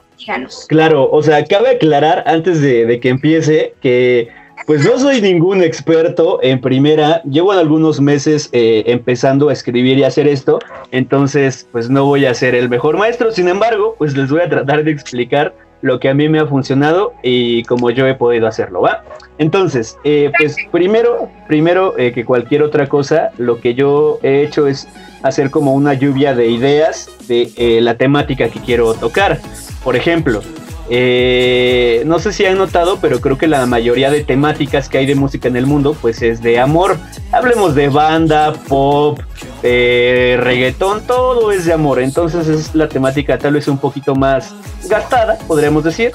[0.68, 4.28] Claro, o sea, cabe aclarar antes de, que empiece que
[4.66, 10.04] pues no soy ningún experto en primera, llevo algunos meses eh, empezando a escribir y
[10.04, 10.58] hacer esto,
[10.90, 14.48] entonces pues no voy a ser el mejor maestro, sin embargo, pues les voy a
[14.48, 18.46] tratar de explicar lo que a mí me ha funcionado y cómo yo he podido
[18.46, 19.04] hacerlo, ¿va?
[19.36, 24.66] Entonces, eh, pues primero, primero eh, que cualquier otra cosa, lo que yo he hecho
[24.66, 24.88] es
[25.22, 29.38] hacer como una lluvia de ideas de la temática que quiero tocar.
[29.82, 30.40] Por ejemplo,
[30.90, 35.06] eh, no sé si han notado, pero creo que la mayoría de temáticas que hay
[35.06, 36.98] de música en el mundo, pues es de amor.
[37.32, 39.18] Hablemos de banda, pop,
[39.62, 42.00] eh, reggaetón, todo es de amor.
[42.00, 44.54] Entonces es la temática tal vez un poquito más
[44.88, 46.12] gastada, podríamos decir.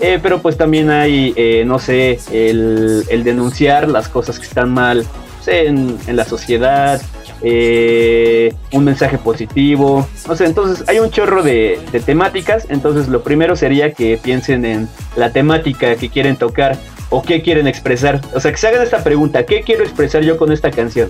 [0.00, 5.06] Eh, pero pues también hay, no sé, el, denunciar las cosas que están mal
[5.46, 7.00] en la sociedad,
[7.42, 13.56] eh, un mensaje positivo, no sé, entonces hay un chorro de, temáticas, entonces lo primero
[13.56, 16.78] sería que piensen en la temática que quieren tocar
[17.10, 20.36] o qué quieren expresar, o sea, que se hagan esta pregunta, ¿qué quiero expresar yo
[20.36, 21.08] con esta canción?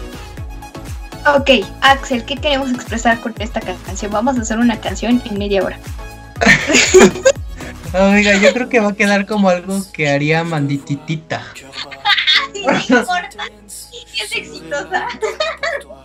[1.36, 4.10] Ok, Axel, ¿qué queremos expresar con esta canción?
[4.10, 5.78] Vamos a hacer una canción en media hora.
[7.94, 11.42] Oiga, yo creo que va a quedar como algo que haría Mandititita.
[14.20, 15.08] es exitosa.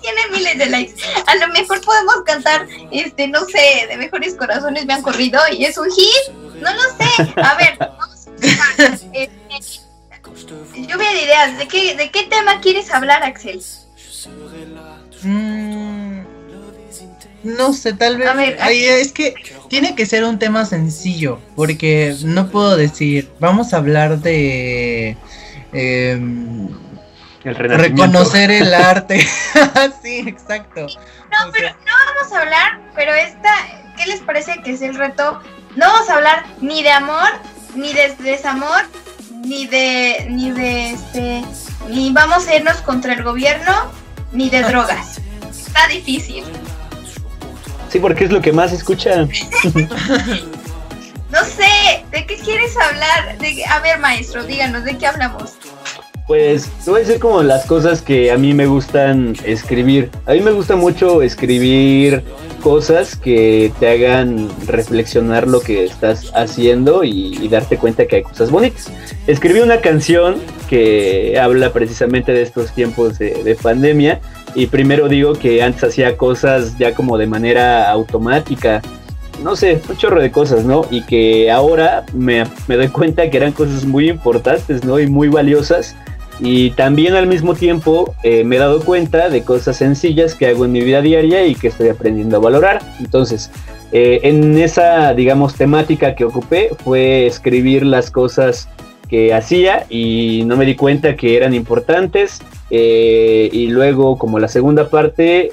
[0.01, 0.93] Tiene miles de likes.
[1.25, 5.65] A lo mejor podemos cantar, este, no sé, de mejores corazones me han corrido y
[5.65, 6.33] es un hit.
[6.61, 7.33] No lo sé.
[7.41, 8.83] A ver, vamos a
[9.13, 9.29] este,
[10.75, 11.57] lluvia de ideas.
[11.57, 13.61] ¿De qué, ¿De qué tema quieres hablar, Axel?
[15.23, 16.21] Mm,
[17.43, 18.27] no sé, tal vez.
[18.27, 19.35] A ver, es que
[19.69, 25.17] tiene que ser un tema sencillo, porque no puedo decir, vamos a hablar de.
[25.73, 26.19] Eh,
[27.53, 29.19] Reconocer el arte.
[30.03, 30.87] sí, exacto.
[30.87, 33.53] No, pero no vamos a hablar, pero esta,
[33.97, 35.41] ¿qué les parece que es el reto?
[35.75, 37.29] No vamos a hablar ni de amor,
[37.75, 38.83] ni de desamor,
[39.45, 41.43] ni de, ni de este,
[41.89, 43.91] ni vamos a irnos contra el gobierno,
[44.31, 45.21] ni de drogas.
[45.49, 46.43] Está difícil.
[47.89, 49.29] Sí, porque es lo que más escuchan.
[51.31, 53.37] no sé, ¿de qué quieres hablar?
[53.37, 55.53] De, a ver, maestro, díganos, ¿de qué hablamos?
[56.27, 60.11] Pues te voy a decir como las cosas que a mí me gustan escribir.
[60.25, 62.21] A mí me gusta mucho escribir
[62.61, 68.51] cosas que te hagan reflexionar lo que estás haciendo y, darte cuenta que hay cosas
[68.51, 68.91] bonitas.
[69.25, 70.35] Escribí una canción
[70.69, 74.19] que habla precisamente de estos tiempos de, pandemia
[74.53, 78.81] y primero digo que antes hacía cosas ya como de manera automática
[79.41, 80.87] no sé, un chorro de cosas, ¿no?
[80.89, 84.99] Y que ahora me, me, doy cuenta que eran cosas muy importantes, ¿no?
[84.99, 85.95] Y muy valiosas
[86.39, 90.65] y también al mismo tiempo eh, me he dado cuenta de cosas sencillas que hago
[90.65, 92.81] en mi vida diaria y que estoy aprendiendo a valorar.
[92.99, 93.49] Entonces,
[93.91, 98.69] eh, en esa, digamos, temática que ocupé fue escribir las cosas
[99.09, 102.39] que hacía y no me di cuenta que eran importantes.
[102.69, 105.49] Eh, y luego, como la segunda parte,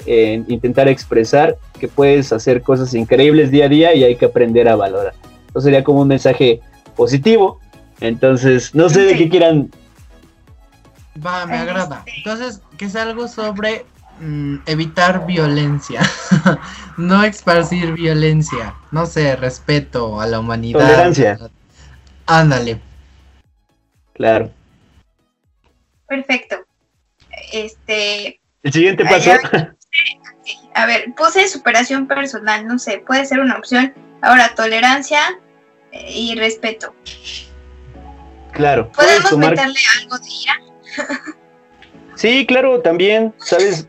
[0.47, 4.75] intentar expresar que puedes hacer cosas increíbles día a día y hay que aprender a
[4.75, 5.13] valorar.
[5.49, 6.59] Eso sería como un mensaje
[6.95, 7.59] positivo.
[8.01, 9.71] Entonces, no sé de qué quieran
[11.23, 12.03] Va, me agrada.
[12.05, 12.17] Este.
[12.17, 13.85] Entonces, que es algo sobre
[14.19, 16.01] mm, evitar violencia,
[16.97, 20.79] no esparcir violencia, no sé, respeto a la humanidad.
[20.79, 21.37] Tolerancia.
[22.25, 22.81] Ándale.
[24.13, 24.51] Claro.
[26.07, 26.57] Perfecto.
[27.51, 28.39] Este.
[28.63, 29.31] El siguiente paso.
[30.75, 33.93] A ver, puse superación personal, no sé, puede ser una opción.
[34.21, 35.21] Ahora, tolerancia
[35.93, 36.93] eh, y respeto.
[38.51, 38.91] Claro.
[38.91, 40.64] ¿Podemos meterle algo de ira?
[42.15, 43.87] Sí, claro, también, ¿sabes?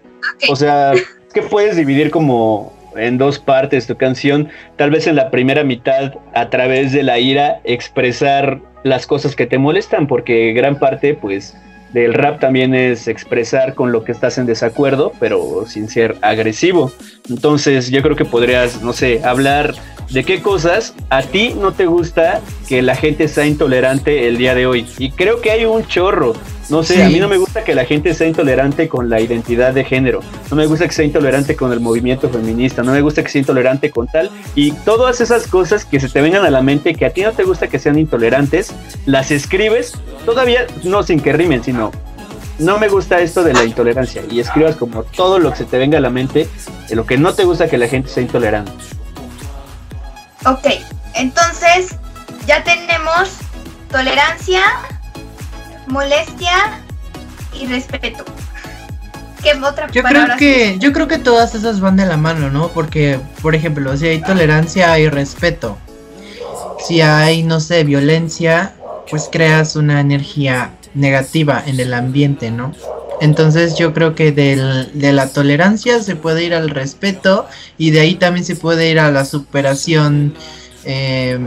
[0.48, 0.92] O sea,
[1.32, 6.14] que puedes dividir como en dos partes tu canción, tal vez en la primera mitad
[6.34, 11.56] a través de la ira expresar las cosas que te molestan, porque gran parte pues
[11.92, 16.92] del rap también es expresar con lo que estás en desacuerdo, pero sin ser agresivo.
[17.28, 19.74] Entonces yo creo que podrías, no sé, hablar
[20.10, 24.54] de qué cosas a ti no te gusta que la gente sea intolerante el día
[24.54, 24.86] de hoy.
[24.98, 26.34] Y creo que hay un chorro.
[26.68, 29.72] No sé, a mí no me gusta que la gente sea intolerante con la identidad
[29.72, 30.20] de género.
[30.50, 32.82] No me gusta que sea intolerante con el movimiento feminista.
[32.82, 34.30] No me gusta que sea intolerante con tal.
[34.56, 37.30] Y todas esas cosas que se te vengan a la mente que a ti no
[37.32, 38.72] te gusta que sean intolerantes,
[39.06, 39.92] las escribes
[40.26, 41.90] todavía no sin que rimen, sino
[42.58, 44.22] no me gusta esto de la intolerancia.
[44.30, 46.48] Y escribas como todo lo que se te venga a la mente
[46.88, 48.72] de lo que no te gusta que la gente sea intolerante.
[50.44, 50.66] Ok,
[51.14, 51.96] entonces
[52.46, 53.30] ya tenemos
[53.90, 54.62] tolerancia,
[55.86, 56.82] molestia
[57.58, 58.24] y respeto.
[59.42, 62.68] ¿Qué otra yo creo que yo creo que todas esas van de la mano, ¿no?
[62.68, 65.78] Porque por ejemplo, si hay tolerancia hay respeto.
[66.84, 68.75] Si hay no sé, violencia,
[69.10, 72.72] pues creas una energía negativa en el ambiente, ¿no?
[73.20, 77.46] Entonces yo creo que del, de la tolerancia se puede ir al respeto
[77.78, 80.34] y de ahí también se puede ir a la superación
[80.84, 81.38] eh,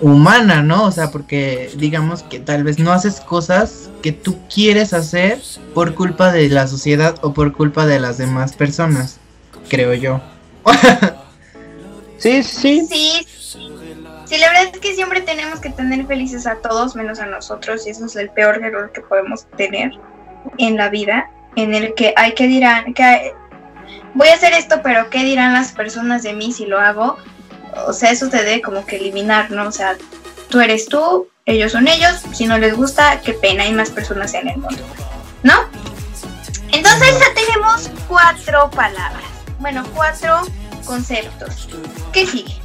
[0.00, 0.84] humana, ¿no?
[0.84, 5.40] O sea, porque digamos que tal vez no haces cosas que tú quieres hacer
[5.74, 9.18] por culpa de la sociedad o por culpa de las demás personas,
[9.68, 10.20] creo yo.
[12.18, 12.86] sí, sí.
[12.88, 13.26] Sí,
[14.30, 17.84] Sí, la verdad es que siempre tenemos que tener felices a todos menos a nosotros
[17.84, 19.90] y eso es el peor error que podemos tener
[20.56, 23.34] en la vida, en el que hay que dirán que
[24.14, 27.16] voy a hacer esto, pero ¿qué dirán las personas de mí si lo hago?
[27.88, 29.66] O sea, eso te debe como que eliminar, ¿no?
[29.66, 29.96] O sea,
[30.48, 34.32] tú eres tú, ellos son ellos, si no les gusta, qué pena, hay más personas
[34.34, 34.84] en el mundo,
[35.42, 35.54] ¿no?
[36.70, 39.24] Entonces ya tenemos cuatro palabras,
[39.58, 40.42] bueno, cuatro
[40.86, 41.68] conceptos.
[42.12, 42.60] ¿Qué sigue?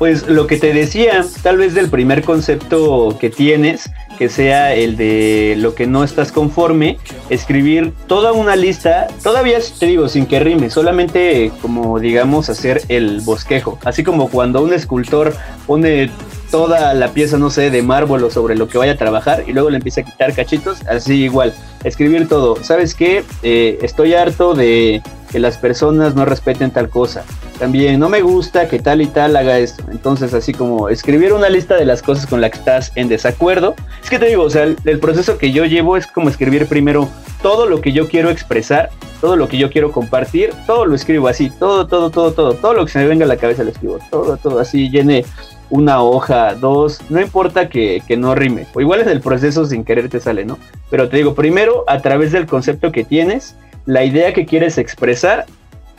[0.00, 4.96] Pues lo que te decía, tal vez del primer concepto que tienes, que sea el
[4.96, 6.96] de lo que no estás conforme,
[7.28, 13.20] escribir toda una lista, todavía te digo, sin que rime, solamente como digamos hacer el
[13.20, 15.34] bosquejo, así como cuando un escultor
[15.66, 16.10] pone
[16.50, 19.52] toda la pieza, no sé, de mármol o sobre lo que vaya a trabajar y
[19.52, 22.62] luego le empieza a quitar cachitos, así igual, escribir todo.
[22.62, 23.24] ¿Sabes qué?
[23.42, 27.24] Eh, estoy harto de que las personas no respeten tal cosa.
[27.58, 29.84] También no me gusta que tal y tal haga esto.
[29.90, 33.74] Entonces, así como escribir una lista de las cosas con las que estás en desacuerdo.
[34.02, 37.08] Es que te digo, o sea, el, proceso que yo llevo es como escribir primero
[37.42, 38.90] todo lo que yo quiero expresar,
[39.20, 42.74] todo lo que yo quiero compartir, todo lo escribo así, todo, todo, todo, todo, todo
[42.74, 45.24] lo que se me venga a la cabeza lo escribo, todo, todo así, llene
[45.70, 48.66] una hoja, dos, no importa que, que, no rime.
[48.74, 50.58] O igual es el proceso sin querer te sale, ¿no?
[50.90, 53.56] Pero te digo, primero a través del concepto que tienes,
[53.86, 55.46] la idea que quieres expresar,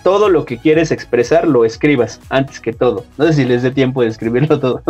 [0.03, 3.05] todo lo que quieres expresar lo escribas antes que todo.
[3.17, 4.83] No sé si les dé tiempo de escribirlo todo.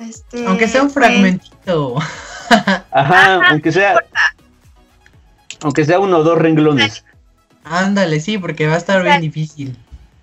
[0.00, 1.96] Este, aunque sea un pues, fragmentito.
[2.90, 3.96] Ajá, aunque sea.
[5.62, 7.04] Aunque sea uno o dos renglones.
[7.64, 9.76] Ándale, sí, porque va a estar bien difícil.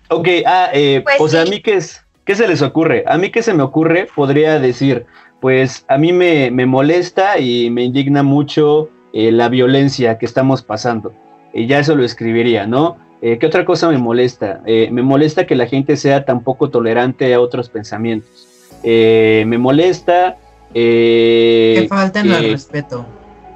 [0.08, 3.04] Ok, ah, eh, pues, pues a mí qué es, ¿qué se les ocurre?
[3.06, 5.06] A mí qué se me ocurre, podría decir,
[5.40, 10.62] pues a mí me, me molesta y me indigna mucho eh, la violencia que estamos
[10.62, 11.12] pasando.
[11.52, 12.96] Y ya eso lo escribiría, ¿no?
[13.20, 14.62] Eh, ¿Qué otra cosa me molesta?
[14.64, 18.48] Eh, me molesta que la gente sea tan poco tolerante a otros pensamientos.
[18.82, 20.36] me molesta...
[20.72, 23.06] que falten al respeto.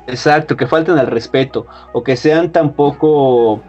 [0.07, 1.67] Exacto, que falten al respeto.
[1.93, 3.63] O que sean tan poco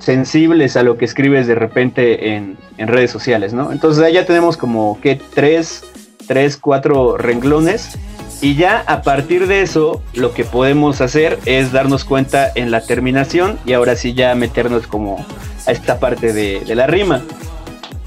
[0.00, 3.70] sensibles a lo que escribes de repente en, en redes sociales, ¿no?
[3.70, 5.84] Entonces ya tenemos como que tres,
[6.26, 7.96] tres, cuatro renglones
[8.42, 12.80] y ya a partir de eso, lo que podemos hacer es darnos cuenta en la
[12.80, 15.24] terminación y ahora sí ya meternos como
[15.66, 17.22] a esta parte de, la rima.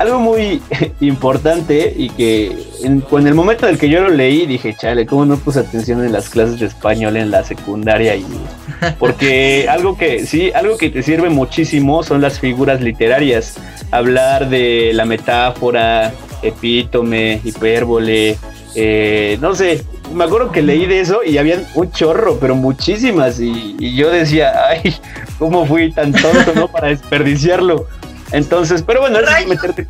[0.03, 0.61] Algo muy
[0.99, 2.51] importante y que
[2.83, 6.03] en, el momento en el que yo lo leí dije, chale, ¿cómo no puse atención
[6.03, 8.13] en las clases de español en la secundaria?
[8.13, 8.25] Y,
[8.99, 13.55] porque algo que sí, algo que te sirve muchísimo son las figuras literarias.
[13.91, 18.35] Hablar de la metáfora, epítome, hipérbole,
[18.75, 23.39] eh, no sé, me acuerdo que leí de eso y habían un chorro, pero muchísimas.
[23.39, 24.95] Y, yo decía, ay,
[25.39, 26.67] ¿cómo fui tan tonto, no?
[26.67, 27.87] Para desperdiciarlo.
[28.33, 29.87] Entonces, pero bueno, es meterte.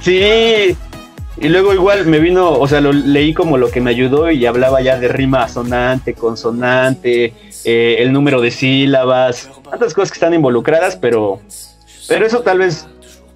[0.00, 0.76] Sí.
[1.36, 4.46] Y luego igual me vino, o sea, lo leí como lo que me ayudó y
[4.46, 10.32] hablaba ya de rima sonante, consonante, eh, el número de sílabas, tantas cosas que están
[10.32, 11.40] involucradas, pero,
[12.06, 12.86] pero eso tal vez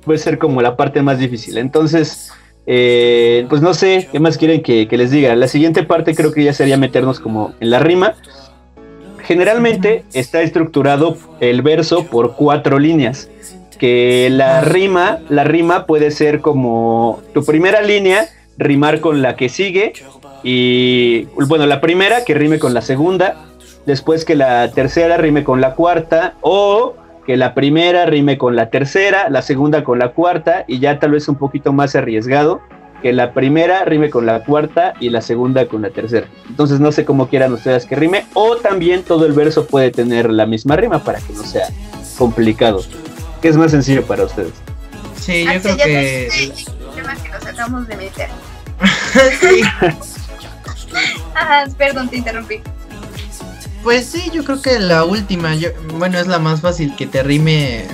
[0.04, 1.58] puede ser como la parte más difícil.
[1.58, 2.30] Entonces,
[2.66, 5.34] eh, pues no sé, ¿qué más quieren que, les diga?
[5.34, 8.14] La siguiente parte creo que ya sería meternos como en la rima.
[9.24, 13.28] Generalmente está estructurado el verso por cuatro líneas.
[13.78, 18.26] Que la rima, la rima puede ser como tu primera línea,
[18.56, 19.92] rimar con la que sigue.
[20.42, 23.44] Y bueno, la primera que rime con la segunda.
[23.86, 26.34] Después que la tercera rime con la cuarta.
[26.40, 26.94] O
[27.28, 31.10] que la primera rime con la tercera, la segunda con la cuarta y ya tal
[31.10, 32.62] vez un poquito más arriesgado
[33.02, 36.26] que la primera rime con la cuarta y la segunda con la tercera.
[36.48, 40.30] Entonces no sé cómo quieran ustedes que rime o también todo el verso puede tener
[40.30, 41.66] la misma rima para que no sea
[42.16, 42.80] complicado.
[43.40, 44.52] ¿Qué es más sencillo para ustedes?
[45.20, 46.52] Sí, yo creo que...
[46.94, 48.28] que nos acabamos de meter.
[51.76, 52.60] perdón, te interrumpí.
[53.82, 57.22] Pues sí, yo creo que la última, yo, bueno, es la más fácil que te
[57.22, 57.86] rime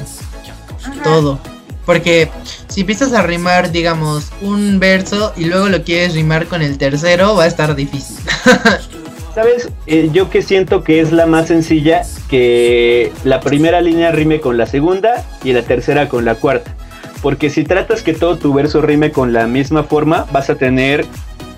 [1.02, 1.38] todo.
[1.84, 2.30] Porque
[2.68, 7.36] si empiezas a rimar, digamos, un verso y luego lo quieres rimar con el tercero,
[7.36, 8.16] va a estar difícil.
[9.34, 9.68] ¿Sabes?
[9.86, 14.56] Eh, yo que siento que es la más sencilla que la primera línea rime con
[14.56, 16.72] la segunda y la tercera con la cuarta.
[17.20, 21.04] Porque si tratas que todo tu verso rime con la misma forma, vas a tener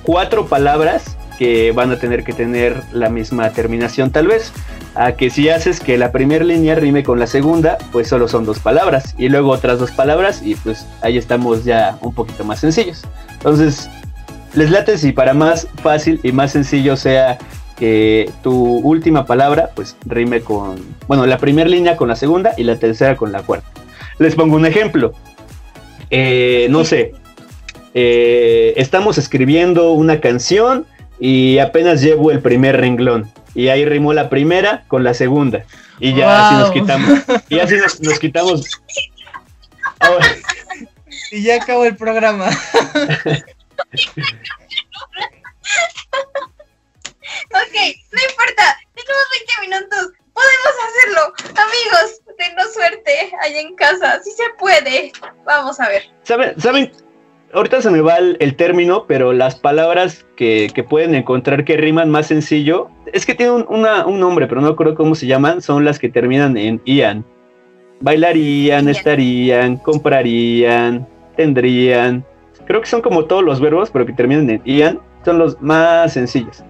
[0.04, 4.52] cuatro palabras que van a tener que tener la misma terminación tal vez.
[4.94, 8.46] A que si haces que la primera línea rime con la segunda, pues solo son
[8.46, 12.60] dos palabras y luego otras dos palabras y pues ahí estamos ya un poquito más
[12.60, 13.02] sencillos.
[13.34, 13.90] Entonces,
[14.54, 17.36] les late si para más fácil y más sencillo sea
[17.76, 22.64] que tu última palabra pues rime con, bueno, la primera línea con la segunda y
[22.64, 23.68] la tercera con la cuarta.
[24.18, 25.12] Les pongo un ejemplo.
[26.10, 27.12] Eh, no sé,
[27.94, 30.86] eh, estamos escribiendo una canción
[31.18, 33.30] y apenas llevo el primer renglón.
[33.54, 35.64] Y ahí rimó la primera con la segunda.
[35.98, 37.20] Y ya así nos quitamos.
[37.48, 38.66] Y así nos, quitamos.
[41.32, 42.48] Y ya acabó el programa.
[47.52, 47.76] Ok,
[48.12, 51.34] no importa, tenemos 20 minutos, podemos hacerlo.
[51.56, 55.12] Amigos, tengo suerte allá en casa, si se puede.
[55.44, 56.02] Vamos a ver.
[56.22, 56.60] ¿Saben?
[56.60, 56.92] ¿Saben?
[57.52, 62.26] Ahorita se me va el, término, pero las palabras que, pueden encontrar que riman más
[62.26, 66.08] sencillo, es que tienen un, nombre, pero no recuerdo cómo se llaman, son las que
[66.08, 67.24] terminan en ian.
[68.00, 72.26] Bailarían, estarían, comprarían, tendrían.
[72.66, 76.12] Creo que son como todos los verbos, pero que terminan en ian, son los más
[76.12, 76.62] sencillos.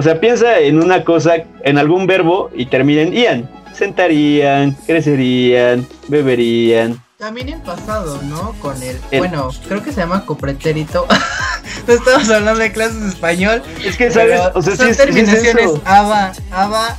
[0.00, 3.50] O sea, piensa en una cosa, en algún verbo y termina en ian.
[3.74, 7.04] Sentarían, crecerían, beberían.
[7.18, 8.54] También en pasado, ¿no?
[8.60, 11.06] Con el, bueno, creo que se llama copretérito.
[11.86, 13.62] no estamos hablando de clases de español.
[13.84, 16.96] Es que sabes, o sea, son terminaciones aba, aba,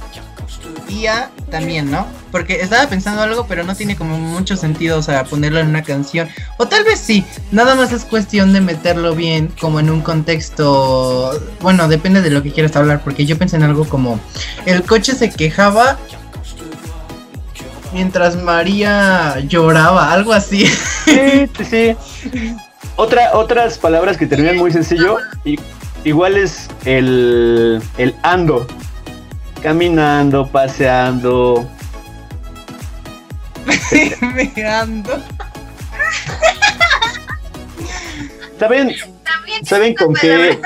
[1.49, 2.07] también, ¿no?
[2.31, 5.83] Porque estaba pensando algo, pero no tiene como mucho sentido, o sea, ponerlo en una
[5.83, 6.29] canción.
[6.57, 11.39] O tal vez sí, nada más es cuestión de meterlo bien, como en un contexto.
[11.61, 14.19] Bueno, depende de lo que quieras hablar, porque yo pensé en algo como:
[14.65, 15.97] el coche se quejaba
[17.93, 20.65] mientras María lloraba, algo así.
[21.05, 21.95] Sí, sí.
[22.95, 25.59] Otra, otras palabras que terminan muy sencillo, y,
[26.03, 28.67] igual es el, el ando.
[29.61, 31.69] Caminando, paseando.
[34.55, 35.21] Mirando.
[38.59, 38.91] ¿Saben?
[39.63, 40.57] ¿Saben con qué?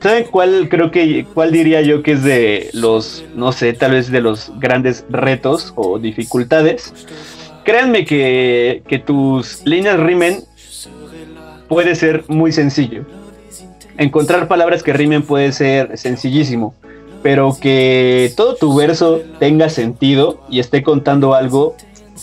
[0.00, 4.10] ¿Saben cuál creo que cuál diría yo que es de los, no sé, tal vez
[4.10, 6.92] de los grandes retos o dificultades?
[7.64, 10.40] Créanme que, que tus líneas rimen
[11.68, 13.04] puede ser muy sencillo.
[13.96, 16.74] Encontrar palabras que rimen puede ser sencillísimo
[17.22, 21.76] pero que todo tu verso tenga sentido y esté contando algo,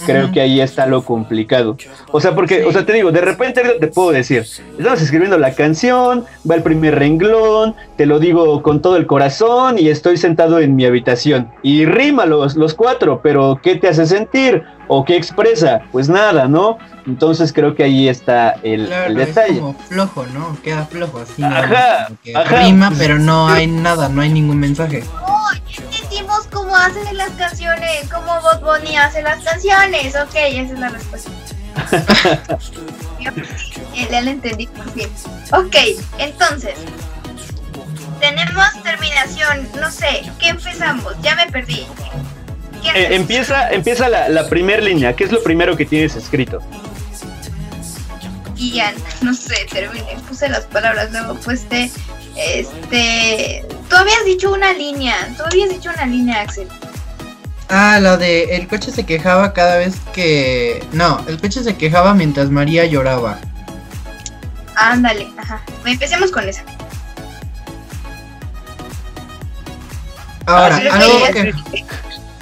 [0.05, 1.77] creo que ahí está lo complicado.
[2.11, 4.45] O sea, porque, o sea, te digo, de repente te puedo decir,
[4.77, 9.79] estamos escribiendo la canción, va el primer renglón, te lo digo con todo el corazón
[9.79, 11.49] y estoy sentado en mi habitación.
[11.63, 14.63] Y rima los, los cuatro, pero ¿qué te hace sentir?
[14.87, 15.81] ¿O qué expresa?
[15.91, 16.77] Pues nada, ¿no?
[17.05, 19.53] Entonces creo que ahí está el, detalle.
[19.53, 20.57] Es como flojo, ¿no?
[20.61, 21.43] Queda flojo así.
[21.43, 22.09] Ajá,
[22.49, 25.03] Rima, pero no hay nada, no hay ningún mensaje.
[25.25, 30.15] Oh, entendimos cómo hacen las canciones, cómo Bot Bunny hace las canciones.
[30.15, 31.31] Ok, esa es la respuesta.
[34.09, 35.09] ya lo entendí muy bien.
[35.51, 35.75] Ok,
[36.17, 36.75] entonces.
[38.19, 41.13] Tenemos terminación, no sé, ¿qué empezamos?
[41.21, 41.85] Ya me perdí.
[42.95, 45.15] Eh, empieza empieza la, la primera línea.
[45.15, 46.59] ¿Qué es lo primero que tienes escrito?
[48.55, 51.91] Ian, no sé, terminé, puse las palabras, luego puse,
[52.35, 56.67] este, tú habías dicho una línea, tú habías dicho una línea, Axel.
[57.69, 60.83] Ah, lo de el coche se quejaba cada vez que...
[60.91, 63.37] No, el coche se quejaba mientras María lloraba.
[64.75, 65.61] Ándale, ajá.
[65.85, 66.63] Empecemos con esa.
[70.45, 71.53] Ahora, algo que...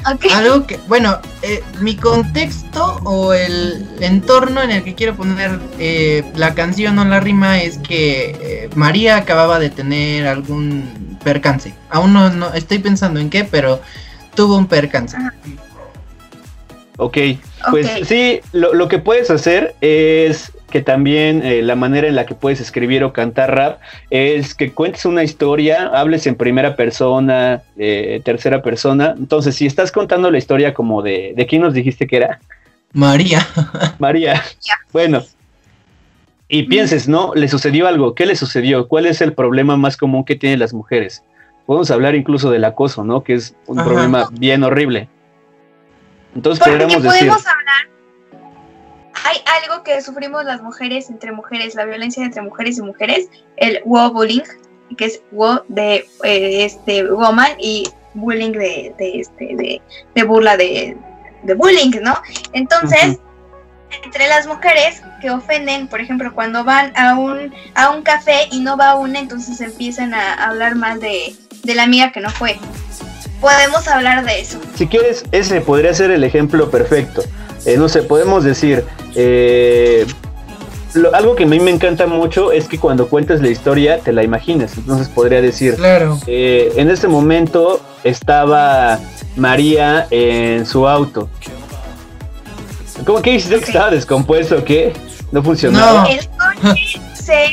[0.05, 6.23] Algo que, bueno, eh, mi contexto o el entorno en el que quiero poner eh,
[6.35, 11.73] la canción o la rima es que eh, María acababa de tener algún percance.
[11.89, 13.81] Aún no, estoy pensando en qué, pero
[14.35, 15.17] tuvo un percance.
[16.97, 17.17] Ok,
[17.71, 22.25] pues sí, lo, lo, que puedes hacer es que también eh, la manera en la
[22.25, 27.61] que puedes escribir o cantar rap es que cuentes una historia, hables en primera persona,
[27.77, 29.15] eh, tercera persona.
[29.17, 32.41] Entonces, si estás contando la historia como de, ¿de quién nos dijiste que era?
[32.91, 33.47] María.
[33.99, 34.43] María.
[34.91, 35.23] Bueno.
[36.49, 37.33] Y pienses, ¿no?
[37.33, 38.13] Le sucedió algo.
[38.13, 38.89] ¿Qué le sucedió?
[38.89, 41.23] ¿Cuál es el problema más común que tienen las mujeres?
[41.65, 43.23] Podemos hablar incluso del acoso, ¿no?
[43.23, 45.07] Que es un problema bien horrible.
[46.35, 47.29] Entonces podríamos decir.
[47.29, 47.94] hablar
[49.25, 53.81] hay algo que sufrimos las mujeres entre mujeres, la violencia entre mujeres y mujeres, el
[53.83, 54.43] wo bullying,
[54.97, 59.81] que es wo de eh, este woman y bullying de, este
[60.13, 60.95] de, burla de,
[61.57, 62.21] bullying, ¿no?
[62.53, 63.17] Entonces,
[64.03, 68.59] entre las mujeres que ofenden, por ejemplo, cuando van a un a un café y
[68.59, 72.59] no va una, entonces empiezan a hablar mal de, de la amiga que no fue.
[73.45, 74.57] Podemos hablar de eso.
[74.75, 77.21] Si quieres, ese podría ser el ejemplo perfecto.
[77.67, 78.83] Eh, no sé, podemos decir,
[79.13, 80.07] eh,
[81.13, 84.23] algo que a mí me encanta mucho es que cuando cuentes la historia te la
[84.23, 84.75] imagines.
[84.79, 86.19] Entonces podría decir, claro.
[86.25, 88.99] Eh, en ese momento estaba
[89.35, 91.29] María en su auto.
[93.05, 94.91] ¿Cómo que dijiste que estaba descompuesto o qué?
[95.31, 96.07] No funcionaba.
[96.09, 97.45] El coche se,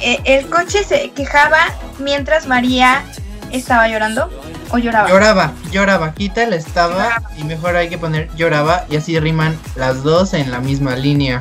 [0.00, 1.58] eh, el coche se quejaba
[1.98, 3.04] mientras María
[3.52, 4.30] estaba llorando
[4.74, 5.08] o lloraba.
[5.08, 10.02] Lloraba, lloraba, quita el estaba y mejor hay que poner lloraba y así riman las
[10.02, 11.38] dos en la misma línea.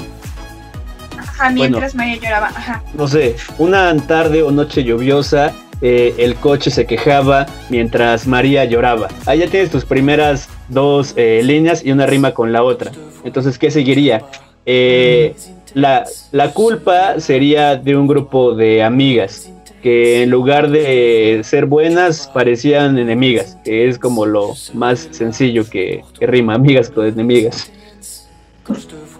[1.17, 2.84] Ajá, mientras María lloraba, ajá.
[2.93, 9.07] No sé, una tarde o noche lluviosa, eh, el coche se quejaba mientras María lloraba.
[9.25, 12.91] Ahí ya tienes tus primeras dos eh, líneas y una rima con la otra.
[13.23, 14.23] Entonces, ¿qué seguiría?
[14.65, 15.36] Eh,
[15.73, 19.49] la, la culpa sería de un grupo de amigas
[19.84, 26.05] que en lugar de ser buenas parecían enemigas, que es como lo más sencillo que,
[26.17, 27.69] que rima, amigas con enemigas.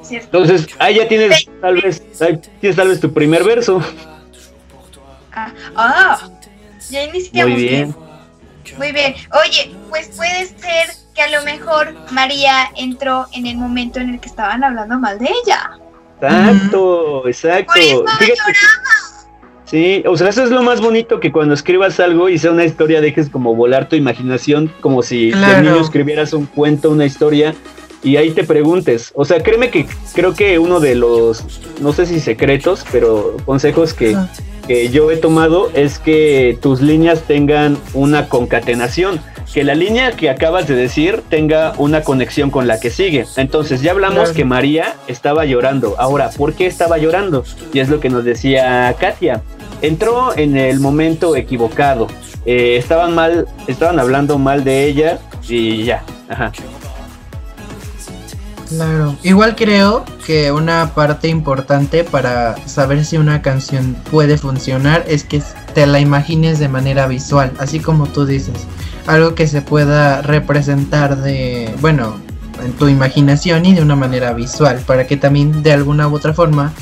[0.10, 3.82] Entonces, ahí ya tienes tal vez, ahí tienes tal vez tu primer verso.
[5.34, 6.30] Ah, ah,
[6.90, 7.52] ya iniciamos.
[7.52, 7.96] Muy bien.
[8.78, 9.16] Muy bien.
[9.46, 14.20] Oye, pues puede ser que a lo mejor María entró en el momento en el
[14.22, 15.72] que estaban hablando mal de ella.
[16.22, 17.74] Exacto, exacto.
[17.74, 18.54] Por eso Fíjate,
[19.74, 22.64] sí, o sea, eso es lo más bonito que cuando escribas algo y sea una
[22.64, 25.62] historia dejes como volar tu imaginación, como si de Claro.
[25.64, 27.56] niño escribieras un cuento, una historia
[28.04, 29.12] y ahí te preguntes.
[29.16, 31.44] O sea, créeme que creo que uno de los,
[31.82, 34.16] no sé si secretos, pero consejos que,
[34.68, 39.20] que yo he tomado es que tus líneas tengan una concatenación.
[39.54, 43.26] Que la línea que acabas de decir tenga una conexión con la que sigue.
[43.38, 45.96] Entonces, ya hablamos que María estaba llorando.
[46.00, 47.44] Ahora, ¿por qué estaba llorando?
[47.72, 49.44] Y es lo que nos decía Katia.
[49.84, 52.08] Entró en el momento equivocado.
[52.46, 56.04] Eh, estaban mal, estaban hablando mal de ella y ya.
[56.30, 56.52] Ajá.
[58.70, 59.16] Claro.
[59.24, 65.44] Igual creo que una parte importante para saber si una canción puede funcionar es que
[65.76, 68.56] te la imagines de manera visual, así como tú dices.
[69.06, 72.16] Algo que se pueda representar de, bueno,
[72.64, 76.34] en tu imaginación y de una manera visual, para que también de alguna u otra
[76.34, 76.74] forma,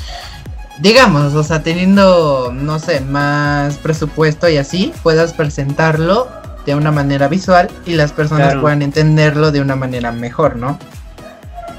[0.81, 6.27] digamos, o sea, teniendo, no sé, más presupuesto y así, puedas presentarlo
[6.65, 8.61] de una manera visual y las personas Claro.
[8.61, 10.77] puedan entenderlo de una manera mejor, ¿no?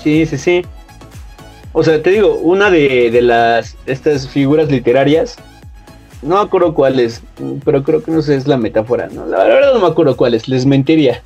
[0.02, 0.62] Sí, sí, sí.
[1.72, 5.36] O sea, te digo, una de, de las estas figuras literarias,
[6.20, 7.22] no me acuerdo cuál es,
[7.64, 9.26] pero creo que no sé, es la metáfora, ¿no?
[9.26, 11.22] La verdad no me acuerdo cuál es, les mentiría.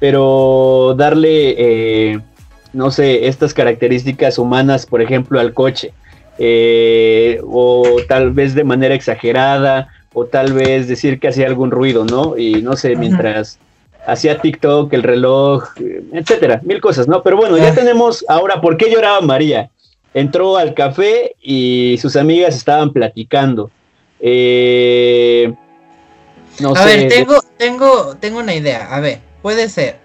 [0.00, 2.20] Pero darle, eh,
[2.72, 5.92] no sé, estas características humanas, por ejemplo, al coche,
[6.42, 12.04] eh, o tal vez de manera exagerada, o tal vez decir que hacía algún ruido,
[12.04, 12.36] ¿no?
[12.36, 13.58] Y no sé, mientras
[14.06, 15.68] hacía TikTok, el reloj,
[16.12, 17.22] etcétera, mil cosas, ¿no?
[17.22, 19.70] Pero bueno, ya tenemos ahora, ¿por qué lloraba María?
[20.14, 23.70] Entró al café y sus amigas estaban platicando.
[24.18, 25.52] Eh,
[26.58, 26.96] no a sé.
[26.96, 28.94] ver, tengo, tengo, tengo una idea.
[28.94, 29.98] A ver, puede ser.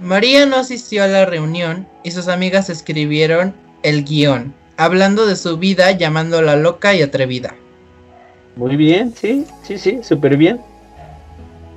[0.00, 5.56] María no asistió a la reunión y sus amigas escribieron el guion, hablando de su
[5.58, 7.54] vida, llamándola loca y atrevida.
[8.56, 10.60] Muy bien, sí, sí, sí, súper bien.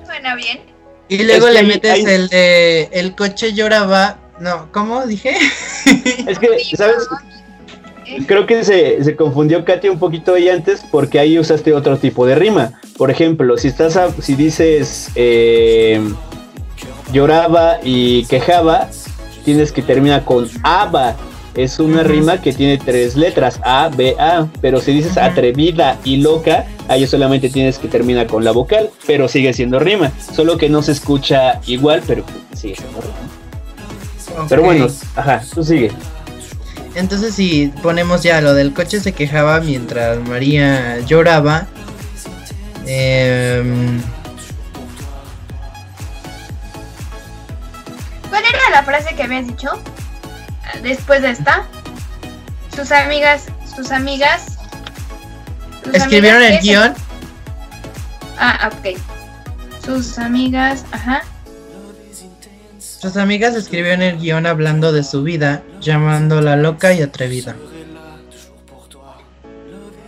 [0.06, 0.60] Suena bien.
[1.08, 4.18] Y luego que le metes el de el coche lloraba.
[4.40, 5.36] No, ¿cómo dije?
[6.28, 7.06] Es que, ¿sabes?
[8.26, 12.26] Creo que se, se confundió Katia un poquito ahí antes porque ahí usaste otro tipo
[12.26, 12.80] de rima.
[12.98, 16.02] Por ejemplo, si estás a- si dices eh,
[17.12, 18.90] lloraba y quejaba,
[19.46, 21.16] tienes que terminar con aba.
[21.56, 24.48] Es una rima que tiene tres letras, A, B, A.
[24.62, 29.28] Pero si dices atrevida y loca, ahí solamente tienes que terminar con la vocal, pero
[29.28, 30.12] sigue siendo rima.
[30.34, 32.24] Solo que no se escucha igual, pero
[32.56, 34.46] sigue siendo rima.
[34.48, 35.92] Pero bueno, ajá, tú sigue.
[36.96, 41.68] Entonces si ponemos ya lo del coche se quejaba mientras María lloraba.
[42.86, 44.02] em,
[48.30, 49.70] ¿Cuál era la frase que habías dicho?
[50.82, 51.66] Después de esta.
[52.76, 53.46] Sus amigas,
[53.76, 54.58] sus amigas.
[55.84, 56.94] sus escribieron amigas el guion.
[58.38, 58.98] Ah, ok.
[59.84, 61.24] Sus amigas, ajá.
[62.78, 67.56] Sus amigas escribieron el guion hablando de su vida, llamándola loca y atrevida.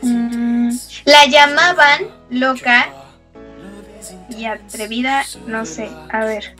[0.01, 0.71] Mm,
[1.05, 2.89] la llamaban loca
[4.29, 6.55] y atrevida, no sé, a ver.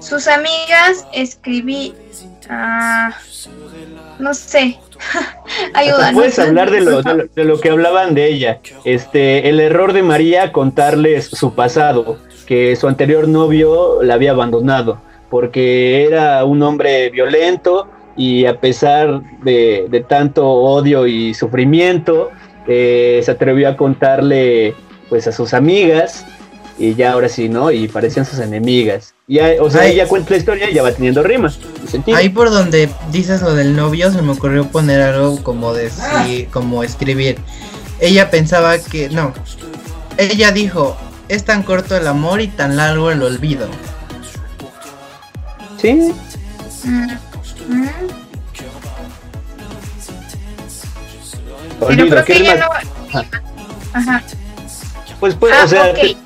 [0.00, 1.94] Sus amigas escribí,
[2.48, 3.14] ah,
[4.18, 4.78] no sé,
[5.74, 6.12] ayuda.
[6.12, 8.60] puedes hablar de lo, de, lo, de lo que hablaban de ella.
[8.84, 15.00] Este, el error de María contarles su pasado, que su anterior novio la había abandonado,
[15.30, 22.30] porque era un hombre violento y a pesar de, de tanto odio y sufrimiento,
[22.66, 24.74] eh, se atrevió a contarle
[25.08, 26.24] pues a sus amigas
[26.78, 27.70] y ya ahora sí, ¿no?
[27.70, 29.13] Y parecían sus enemigas.
[29.26, 29.92] Ya, o sea, Ay.
[29.92, 31.50] ella cuenta la historia y ya va teniendo rima.
[31.82, 32.16] y sentido.
[32.16, 36.82] Ahí por donde dices lo del novio, se me ocurrió poner algo como decir, como
[36.84, 37.38] escribir.
[38.00, 39.32] Ella pensaba que, no,
[40.18, 40.96] ella dijo,
[41.28, 43.66] es tan corto el amor y tan largo el olvido.
[45.80, 46.12] Sí,
[46.84, 47.12] Mm,
[47.68, 47.88] mm.
[51.80, 53.18] Pero olvido, creo ¿qué que ella no.
[53.94, 54.22] Ajá.
[55.18, 55.94] Pues, pues, ah, o sea, ok.
[55.94, 56.16] te-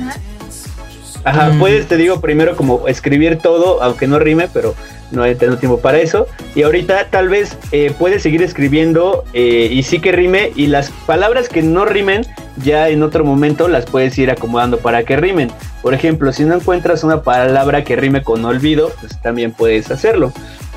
[0.00, 0.16] Ajá.
[1.24, 1.58] Ajá, Mm.
[1.58, 4.74] puedes, te digo, primero como escribir todo, aunque no rime, pero
[5.10, 6.26] no he tenido tiempo para eso.
[6.54, 10.52] Y ahorita tal vez eh, puedes seguir escribiendo eh, y sí que rime.
[10.54, 12.24] Y las palabras que no rimen,
[12.62, 15.50] ya en otro momento las puedes ir acomodando para que rimen.
[15.82, 20.32] Por ejemplo, si no encuentras una palabra que rime con olvido, pues también puedes hacerlo.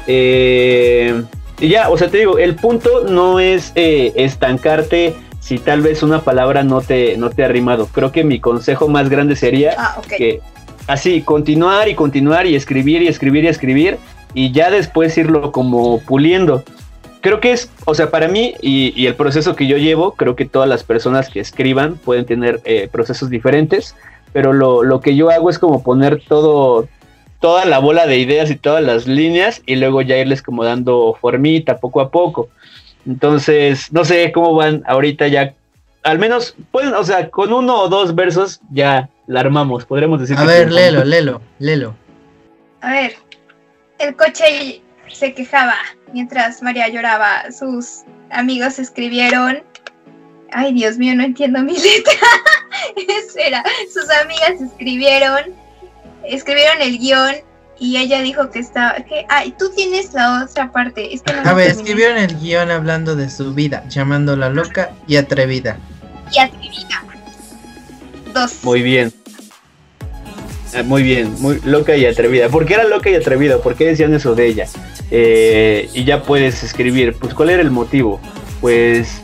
[0.07, 1.21] Eh,
[1.59, 6.03] y ya, o sea, te digo, el punto no es eh, estancarte si tal vez
[6.03, 7.87] una palabra no te, no te ha rimado.
[7.87, 10.39] Creo que mi consejo más grande sería Ah, que
[10.87, 13.97] así, continuar y continuar y escribir y escribir y escribir
[14.33, 16.63] y ya después irlo como puliendo.
[17.21, 20.35] Creo que es, o sea, para mí y, y el proceso que yo llevo, creo
[20.35, 23.95] que todas las personas que escriban pueden tener eh, procesos diferentes,
[24.33, 26.87] pero lo, lo que yo hago es como poner todo,
[27.39, 31.17] toda la bola de ideas y todas las líneas y luego ya irles como dando
[31.19, 32.49] formita poco a poco.
[33.06, 35.54] Entonces, no sé cómo van ahorita ya.
[36.04, 40.38] Al menos, pueden, o sea, con uno o dos versos ya la armamos, podremos decir.
[40.38, 41.95] A que ver, léelo, léelo, léelo.
[42.82, 43.16] A ver,
[43.99, 45.76] el coche se quejaba
[46.14, 47.52] mientras María lloraba.
[47.52, 49.64] Sus amigos escribieron.
[50.52, 52.14] Ay, Dios mío, no entiendo mi letra.
[52.95, 55.54] Espera, sus amigas escribieron,
[56.24, 57.36] escribieron el guion
[57.82, 58.93] y ella dijo que estaba.
[58.93, 61.15] Que, ay, tú tienes la otra parte.
[61.15, 65.15] Es que no A ver, escribieron el guion hablando de su vida, llamándola loca y
[65.15, 65.77] atrevida.
[66.32, 67.03] Y atrevida.
[68.36, 68.63] Dos.
[68.63, 69.11] Muy bien.
[70.75, 72.49] Ah, Muy bien, muy loca y atrevida.
[72.49, 73.57] ¿Por qué era loca y atrevida?
[73.57, 74.67] ¿Por qué decían eso de ella?
[75.09, 78.21] Eh, y ya puedes escribir, pues ¿cuál era el motivo?
[78.61, 79.21] Pues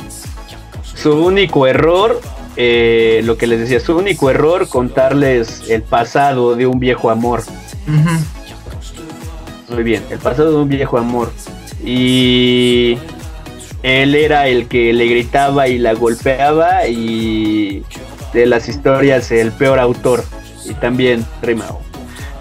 [0.95, 2.19] su único error,
[2.55, 7.43] eh, lo que les decía, su único error contarles el pasado de un viejo amor.
[7.87, 8.36] Ujú.
[9.69, 11.31] Muy bien, el pasado de un viejo amor.
[11.83, 12.97] Y
[13.83, 17.83] él era el que le gritaba y la golpeaba y
[18.33, 20.23] de las historias el peor autor.
[20.65, 21.81] Y también rimao.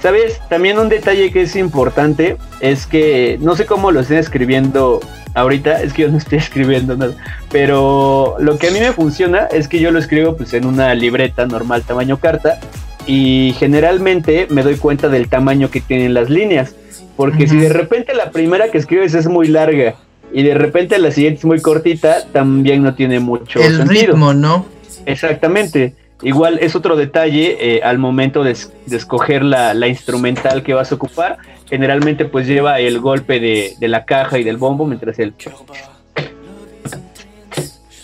[0.01, 0.41] ¿Sabes?
[0.49, 5.01] También un detalle que es importante es que no sé cómo lo estén escribiendo
[5.35, 7.15] ahorita, es que yo no estoy escribiendo nada,
[7.51, 10.95] pero lo que a mí me funciona es que yo lo escribo pues en una
[10.95, 12.59] libreta normal tamaño carta
[13.07, 16.75] y generalmente me doy cuenta del tamaño que tienen las líneas,
[17.17, 19.95] porque si de repente la primera que escribes es muy larga
[20.33, 24.13] y de repente la siguiente es muy cortita, también no tiene mucho El sentido.
[24.13, 24.67] ritmo, ¿no?
[25.07, 25.95] Exactamente.
[26.23, 28.57] Igual es otro detalle eh, al momento de
[28.91, 31.37] escoger la, la instrumental que vas a ocupar.
[31.69, 35.35] Generalmente pues lleva el golpe de, de la caja y del bombo mientras el...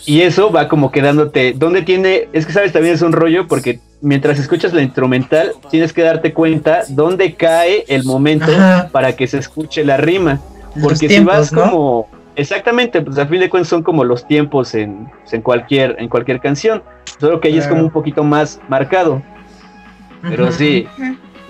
[0.05, 1.53] Y eso va como quedándote...
[1.55, 2.27] ¿Dónde tiene?
[2.33, 6.33] Es que sabes también es un rollo porque mientras escuchas la instrumental tienes que darte
[6.33, 8.89] cuenta dónde cae el momento Ajá.
[8.91, 10.41] para que se escuche la rima.
[10.81, 11.71] Porque tiempos, si vas ¿no?
[11.71, 16.09] como exactamente, pues a fin de cuentas son como los tiempos en, en cualquier en
[16.09, 16.83] cualquier canción,
[17.19, 19.21] solo que ahí es como un poquito más marcado.
[20.21, 20.87] Pero sí,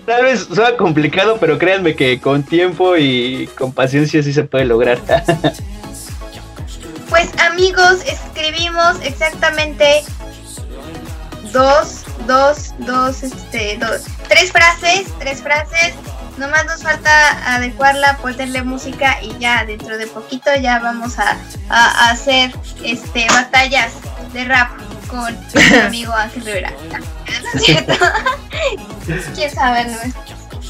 [0.05, 4.65] tal vez suena complicado, pero créanme que con tiempo y con paciencia sí se puede
[4.65, 4.99] lograr.
[7.13, 10.03] Pues amigos, escribimos exactamente
[11.51, 15.93] dos, dos, dos, este, dos, tres frases, tres frases.
[16.37, 21.37] Nomás nos falta adecuarla, ponerle música y ya dentro de poquito ya vamos a,
[21.69, 22.51] a- a hacer
[22.83, 23.91] este batallas
[24.33, 24.71] de rap
[25.07, 26.73] con mi amigo Ángel Rivera.
[27.43, 27.93] ¿No es cierto?
[29.35, 29.97] Quién sabe, no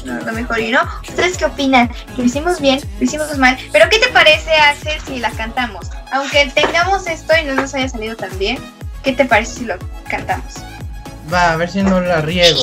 [0.04, 0.82] no, lo mejor y no.
[1.08, 1.90] ¿Ustedes qué opinan?
[2.16, 2.80] ¿Lo hicimos bien?
[2.98, 3.58] ¿Lo hicimos mal?
[3.72, 5.90] ¿Pero qué te parece, Axel, si la cantamos?
[6.12, 8.58] Aunque tengamos esto y no nos haya salido tan bien,
[9.02, 9.76] ¿qué te parece si lo
[10.08, 10.54] cantamos?
[11.32, 12.60] Va, a ver si no la riego.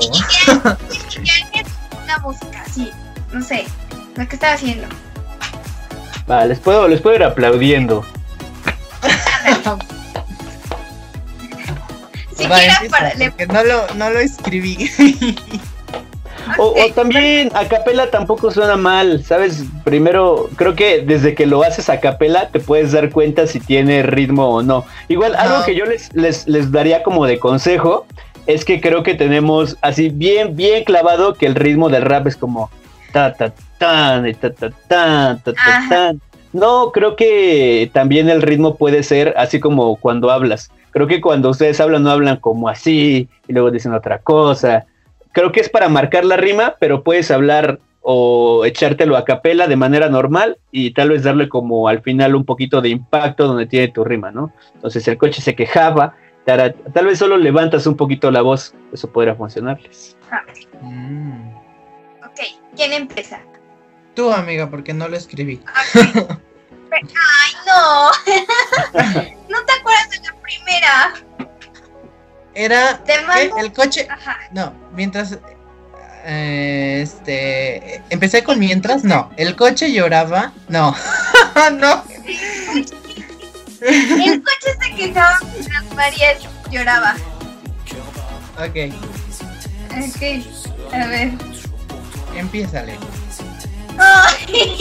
[2.03, 2.91] Una música, sí,
[3.31, 3.65] no sé,
[4.15, 4.87] lo que estaba haciendo.
[6.29, 8.05] Va, les puedo, les puedo ir aplaudiendo.
[12.49, 13.13] Va, Siquiera empieza, para...
[13.15, 14.89] Le, porque no lo, no lo escribí.
[16.57, 19.63] O, también a capela tampoco suena mal, ¿sabes?
[19.83, 24.03] Primero, creo que desde que lo haces a capela te puedes dar cuenta si tiene
[24.03, 24.85] ritmo o no.
[25.07, 28.05] Igual, algo que yo les, les, les daría como de consejo
[28.47, 32.35] es que creo que tenemos así bien, bien clavado que el ritmo del rap es
[32.35, 32.69] como
[33.11, 36.21] ta ta tan, ta ta tan, ta ta tan.
[36.53, 40.69] No, creo que también el ritmo puede ser así como cuando hablas.
[40.91, 44.85] Creo que cuando ustedes hablan no hablan como así y luego dicen otra cosa.
[45.33, 49.75] Creo que es para marcar la rima, pero puedes hablar o echártelo a capela de
[49.75, 53.89] manera normal y tal vez darle como al final un poquito de impacto donde tiene
[53.89, 54.51] tu rima, ¿no?
[54.73, 56.15] Entonces el coche se quejaba,
[56.45, 60.17] tal vez solo levantas un poquito la voz, eso podría funcionarles.
[60.31, 60.41] Ah.
[60.81, 61.55] Mm.
[62.25, 62.39] Ok,
[62.75, 63.41] ¿quién empieza?
[64.15, 65.61] Tú, amiga, porque no lo escribí.
[66.91, 68.11] Ay, no.
[69.49, 71.13] ¿No te acuerdas de la primera?
[72.53, 73.01] Era
[73.57, 74.07] el coche.
[74.51, 75.37] No, mientras
[76.23, 79.31] eh, este empecé con mientras, no.
[79.37, 80.95] El coche lloraba, no.
[81.73, 82.03] no.
[83.81, 86.27] El coche se quejaba mientras María
[86.69, 87.15] lloraba.
[88.57, 88.93] Ok.
[89.91, 91.31] Ok, a ver.
[92.35, 92.97] Empiézale.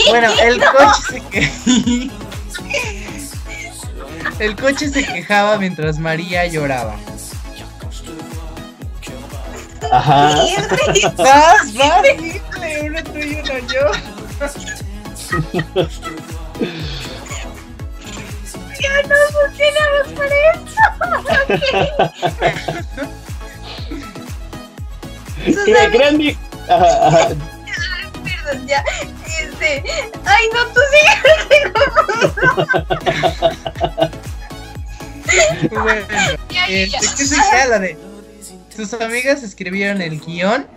[0.09, 2.21] bueno, el coche se quejaba.
[4.39, 6.95] El coche se quejaba mientras María lloraba.
[9.89, 10.35] Ajá.
[11.17, 12.41] Vas, vas, dile,
[12.83, 13.91] uno tú y uno yo.
[18.79, 20.81] Ya no funcionamos por eso.
[25.65, 26.37] ¿Qué grande?
[26.69, 27.29] Ajá, ajá.
[28.23, 28.83] Perdón, ya.
[29.39, 29.83] Este.
[30.25, 31.03] Ay, no, tú sí.
[35.71, 36.05] bueno,
[36.67, 38.10] este, ¿qué se queda de
[38.75, 40.67] sus amigas escribieron el guion.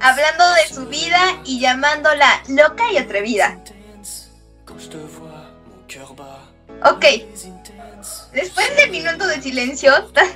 [0.00, 3.58] Hablando de su vida y llamándola loca y atrevida.
[6.84, 7.04] Ok.
[8.32, 10.28] Después del minuto de silencio tan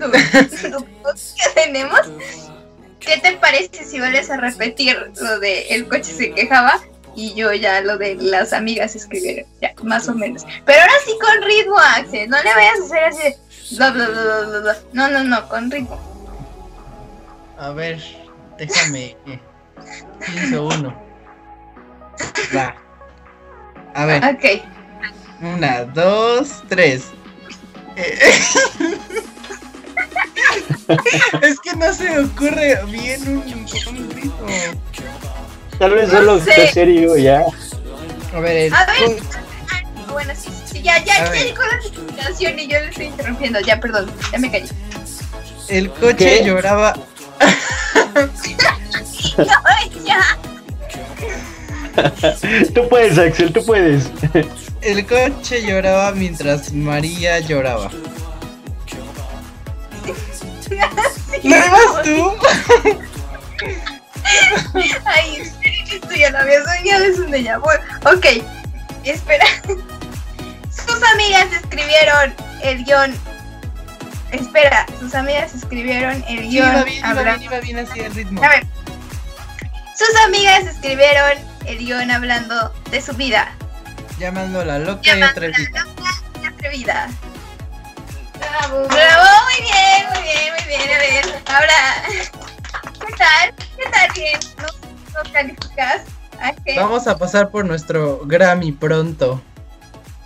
[0.00, 2.00] que tenemos,
[2.98, 6.80] ¿qué te parece si vuelves a repetir lo de el coche se quejaba
[7.14, 9.44] y yo ya lo de las amigas escribieron?
[9.60, 10.44] Ya, más o menos.
[10.64, 12.30] Pero ahora sí con ritmo, Axel.
[12.30, 13.36] No le vayas a hacer así
[13.78, 16.00] no, no, no, con ritmo.
[17.58, 18.02] A ver,
[18.58, 19.16] déjame.
[20.26, 20.94] Pienso uno.
[22.54, 22.74] Va.
[23.94, 24.24] A ver.
[24.24, 24.44] Ok.
[25.42, 27.10] Una, dos, tres.
[31.42, 34.46] es que no se me ocurre bien un, un ritmo.
[35.78, 36.68] Tal vez solo sé.
[36.72, 37.44] serio ya.
[38.34, 39.18] A ver, A ver.
[40.10, 43.60] Bueno, sí, ya, ya, ya llegó la notificación y yo le estoy interrumpiendo.
[43.60, 44.68] Ya, perdón, ya me callé.
[45.68, 46.94] El coche lloraba.
[48.14, 49.44] no,
[50.04, 50.38] ya.
[52.74, 54.10] tú puedes, Axel, tú puedes.
[54.80, 57.90] El coche lloraba mientras María lloraba.
[61.42, 62.32] ¿No vas tú?
[65.04, 65.42] Ay,
[65.92, 67.68] esto ya lo había soñado, es un déjà vu.
[68.10, 68.26] Ok,
[69.10, 69.46] espera.
[70.70, 73.14] Sus amigas escribieron el guion.
[74.30, 76.68] Espera, sus amigas escribieron el guion.
[76.68, 78.42] iba bien, iba bien, iba bien así el ritmo.
[78.42, 78.66] A ver.
[79.96, 83.52] Sus amigas escribieron el guion hablando de su vida.
[84.18, 85.84] Llamándola loca y atrevida.
[85.84, 86.10] Loca
[86.42, 87.08] y atrevida.
[88.38, 90.90] Bravo, bravo, muy bien, muy bien, muy bien.
[90.90, 92.02] A ver, ahora,
[93.06, 93.54] ¿qué tal?
[93.76, 94.12] ¿Qué tal?
[94.14, 96.02] Bien, ¿nos, calificas?
[96.76, 99.40] Vamos a pasar por nuestro Grammy pronto.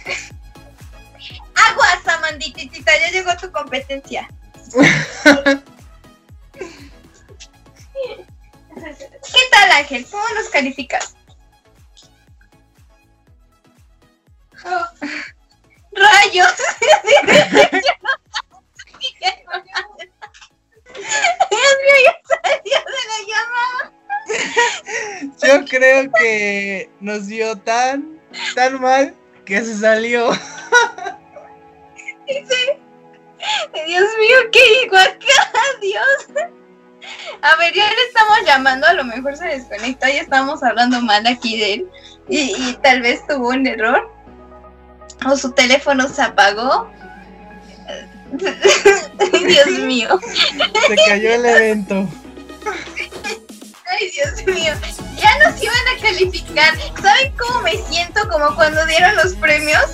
[1.54, 4.28] Aguas, Amandititita, ya llegó tu competencia.
[8.74, 10.06] ¿Qué tal, Ángel?
[10.10, 11.14] ¿Cómo nos calificas?
[14.64, 14.86] Oh.
[15.92, 16.54] ¡Rayos!
[16.86, 17.42] Dios
[21.82, 23.95] mío, ya salió de la llamada.
[25.46, 28.20] Yo creo que nos dio tan,
[28.54, 29.14] tan mal
[29.44, 30.30] que se salió.
[32.26, 32.80] Dice,
[33.86, 35.60] Dios mío, ¿qué digo acá?
[35.80, 36.48] Dios.
[37.42, 41.26] A ver, ya le estamos llamando, a lo mejor se desconectó y estamos hablando mal
[41.26, 41.90] aquí de él.
[42.28, 44.12] Y, tal vez tuvo un error.
[45.26, 46.90] O su teléfono se apagó.
[48.32, 50.18] Dios mío.
[50.88, 52.08] Se cayó el evento.
[53.98, 54.72] Ay, Dios mío.
[55.16, 56.74] Ya nos iban a calificar.
[57.00, 58.28] ¿Saben cómo me siento?
[58.28, 59.84] Como cuando dieron los premios.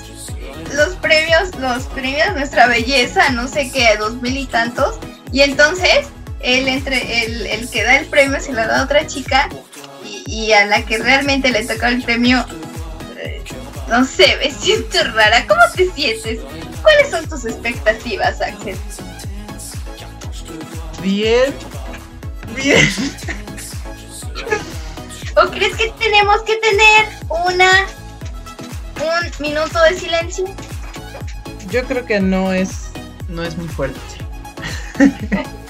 [0.74, 4.98] Los premios, los premios Nuestra Belleza, no sé qué, dos mil y tantos.
[5.30, 6.06] Y entonces,
[6.40, 9.48] el, entre, el, el que da el premio se lo da a otra chica.
[10.26, 12.44] Y, a la que realmente le tocó el premio,
[13.18, 13.42] eh,
[13.88, 15.46] no sé, me siento rara.
[15.46, 16.40] ¿Cómo te sientes?
[16.80, 18.76] ¿Cuáles son tus expectativas, Axel?
[21.02, 21.54] Bien.
[22.56, 22.88] Bien.
[25.36, 27.60] ¿O crees que tenemos que tener un
[29.38, 30.44] minuto de silencio.
[31.68, 32.90] Yo creo que no es,
[33.28, 33.98] no es muy fuerte.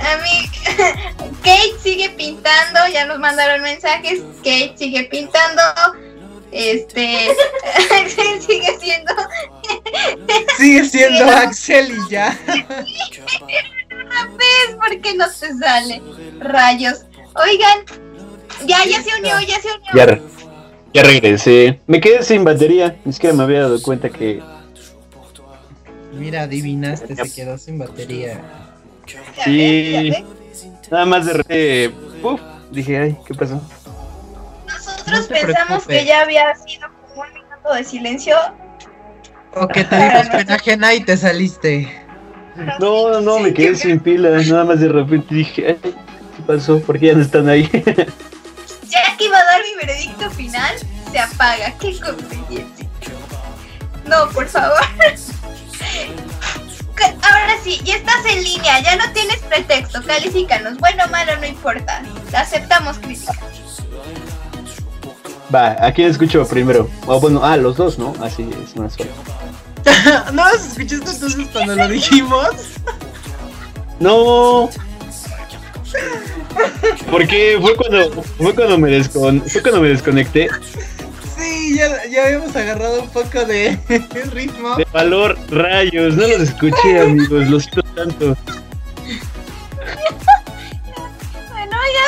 [0.00, 0.50] A mí,
[1.42, 4.20] Kate sigue pintando, ya nos mandaron mensajes.
[4.38, 5.62] Kate sigue pintando.
[6.50, 7.28] Este,
[7.90, 9.12] Axel sigue siendo
[10.56, 12.38] sigue siendo Axel y ya.
[14.36, 16.02] ¿Ves por qué no te sale?
[16.40, 17.04] Rayos.
[17.34, 17.78] Oigan,
[18.66, 19.90] ya, ya se unió, ya se unió.
[19.94, 20.22] Ya, re-
[20.94, 21.80] ya regresé.
[21.86, 22.96] Me quedé sin batería.
[23.04, 24.42] Ni siquiera me había dado cuenta que.
[26.12, 28.40] Mira, adivinaste, se quedó sin batería.
[29.36, 30.12] Ya Sí.
[30.90, 31.94] Nada más de repente.
[32.22, 32.40] uf,
[32.70, 33.60] dije, ay, ¿qué pasó?
[34.66, 35.86] Nosotros No pensamos preocupes.
[36.00, 38.36] que ya había sido como un minuto de silencio.
[39.54, 41.88] O que te dimos pena ajena y te saliste.
[42.80, 44.30] No, no, no, me quedé sin pila.
[44.30, 46.80] Nada más de repente dije, ay, ¿qué pasó?
[46.80, 47.68] ¿Por qué ya no están ahí?
[48.88, 50.74] Ya que iba a dar mi veredicto final,
[51.12, 51.74] se apaga.
[51.78, 52.88] Qué conveniente.
[54.06, 54.78] No, por favor.
[57.22, 60.78] Ahora sí, ya estás en línea, ya no tienes pretexto, califícanos.
[60.78, 62.02] Bueno o malo, no importa.
[62.32, 63.36] Aceptamos críticas.
[65.54, 66.88] Va, ¿a quién escucho primero?
[67.06, 68.14] O bueno, ah, los dos, ¿no?
[68.22, 69.12] Así es más fácil.
[70.32, 72.48] ¿No los escuchaste entonces cuando lo dijimos?
[74.00, 74.70] No.
[77.10, 80.48] Porque fue cuando fue cuando me descon fue cuando me desconecté
[81.36, 83.78] Sí, ya, ya habíamos agarrado un poco de
[84.32, 84.76] ritmo.
[84.76, 88.36] de valor rayos, no los escuché amigos, los siento tanto.
[91.50, 92.04] Bueno, ya.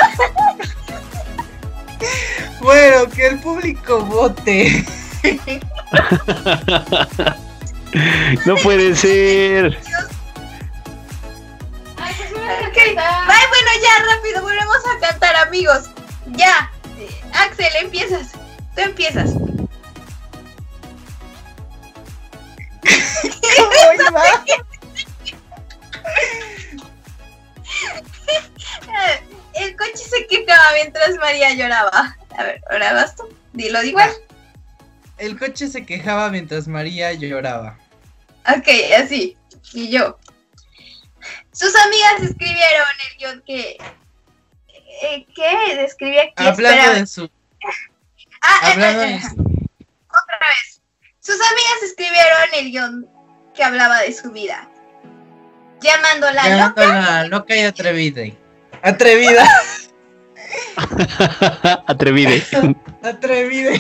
[2.61, 4.85] Bueno, que el público vote.
[8.47, 9.77] No puede ser.
[11.97, 15.91] Ay, bueno, ya, rápido, volvemos a cantar, amigos.
[16.37, 16.71] Ya.
[16.99, 18.33] Eh, Axel, empiezas.
[18.75, 19.31] Tú empiezas.
[23.57, 23.71] ¿Cómo
[24.09, 24.23] iba?
[29.55, 32.17] El coche se quejaba mientras María lloraba.
[32.37, 33.25] A ver, ahora vas tú.
[33.53, 34.11] Dilo igual.
[35.19, 37.77] El coche se quejaba mientras María lloraba.
[38.57, 39.37] Ok, así.
[39.73, 40.19] Y yo.
[41.53, 43.79] Sus amigas escribieron el guion que.
[45.03, 45.77] eh, ¿Qué?
[45.77, 47.31] Describía que Hablando de su.
[48.43, 49.35] Ah, Hablando eh, de su.
[50.09, 50.81] otra vez.
[51.21, 53.09] Sus amigas escribieron el guion
[53.55, 54.67] que hablaba de su vida.
[55.83, 56.83] Llamándola loca.
[56.83, 58.23] Llamándola loca y atrevida.
[58.83, 59.47] Atrevida.
[61.87, 62.43] Atrevide.
[63.03, 63.73] Atrevida.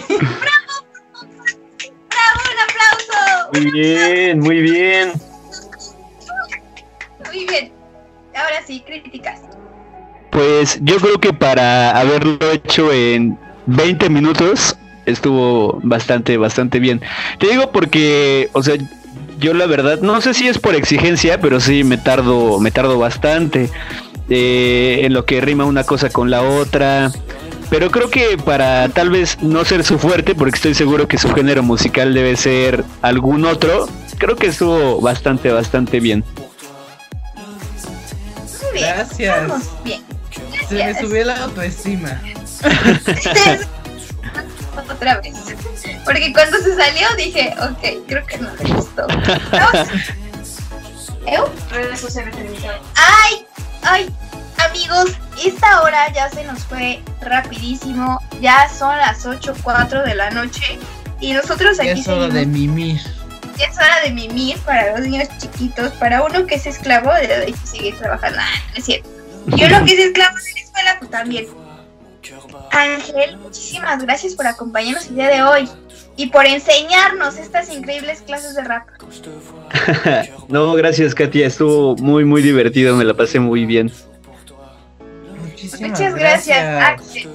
[3.53, 5.13] Muy bien, muy bien.
[7.33, 7.73] Muy bien.
[8.35, 9.41] Ahora sí, críticas.
[10.31, 14.77] Pues yo creo que para haberlo hecho en 20 minutos
[15.07, 17.01] estuvo bastante, bastante bien.
[17.39, 18.77] Te digo porque, o sea,
[19.39, 22.99] yo la verdad, no sé si es por exigencia, pero sí me tardo, me tardo
[22.99, 23.71] bastante
[24.29, 27.11] eh, en lo que rima una cosa con la otra.
[27.71, 31.33] Pero creo que para tal vez no ser su fuerte, porque estoy seguro que su
[31.33, 36.25] género musical debe ser algún otro, creo que estuvo bastante, bastante bien.
[37.37, 38.87] Muy bien.
[38.97, 39.49] Gracias.
[39.49, 40.03] Vamos bien.
[40.69, 41.07] Se me Gracias.
[41.09, 42.21] subió la autoestima.
[44.91, 45.35] Otra vez.
[46.05, 49.07] Porque cuando se salió dije, ok, creo que no le gustó.
[49.53, 49.89] Vamos.
[51.27, 51.49] ¿Eu?
[51.71, 52.35] Redes sociales.
[52.97, 53.47] ¡Ay!
[53.83, 54.11] ¡Ay!
[54.69, 55.13] Amigos,
[55.45, 58.21] esta hora ya se nos fue rapidísimo.
[58.41, 60.79] Ya son las 8.04 de la noche.
[61.21, 62.35] Y nosotros aquí es hora seguimos.
[62.35, 63.01] de mimir.
[63.59, 65.93] Ya es hora de mimir para los niños chiquitos.
[65.93, 68.39] Para uno que es esclavo de seguir trabajando.
[68.41, 69.09] Ah, no es cierto.
[69.47, 71.47] Y uno que es esclavo de la escuela, pues también.
[72.73, 75.69] Ángel, muchísimas gracias por acompañarnos el día de hoy.
[76.17, 78.87] Y por enseñarnos estas increíbles clases de rap.
[80.49, 83.91] no, gracias Katia, estuvo muy muy divertido, me la pasé muy bien.
[85.81, 87.29] Muchísimas Muchas gracias, Axel.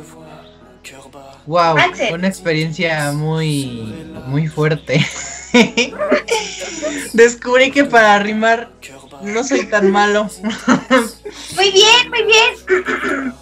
[1.45, 2.13] Wow, Axel.
[2.13, 5.05] una experiencia muy, muy fuerte.
[7.13, 8.69] Descubrí que para rimar
[9.21, 10.29] no soy tan malo.
[11.55, 13.33] Muy bien, muy bien.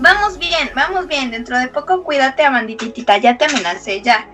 [0.00, 1.30] vamos bien, vamos bien.
[1.30, 3.16] Dentro de poco cuídate, Amandititita.
[3.18, 4.28] Ya te amenacé, ya.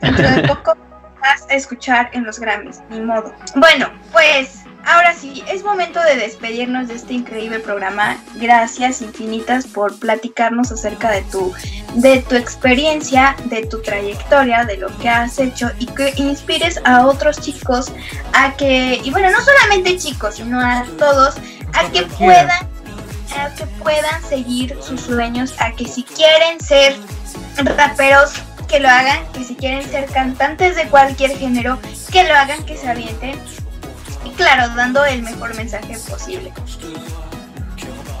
[0.00, 0.76] Dentro de poco
[1.20, 3.32] vas a escuchar en los Grammys, ni modo.
[3.56, 8.16] Bueno, pues ahora sí, es momento de despedirnos de este increíble programa.
[8.36, 11.52] Gracias infinitas por platicarnos acerca de tu,
[11.94, 17.06] de tu experiencia, de tu trayectoria, de lo que has hecho y que inspires a
[17.06, 17.92] otros chicos
[18.32, 21.36] a que, y bueno, no solamente chicos, sino a todos,
[21.74, 22.72] a que puedan
[23.38, 26.96] a que puedan seguir sus sueños, a que si quieren ser
[27.56, 28.32] raperos,
[28.68, 31.78] que lo hagan, que si quieren ser cantantes de cualquier género,
[32.10, 33.38] que lo hagan, que se avienten.
[34.36, 36.52] Claro, dando el mejor mensaje posible.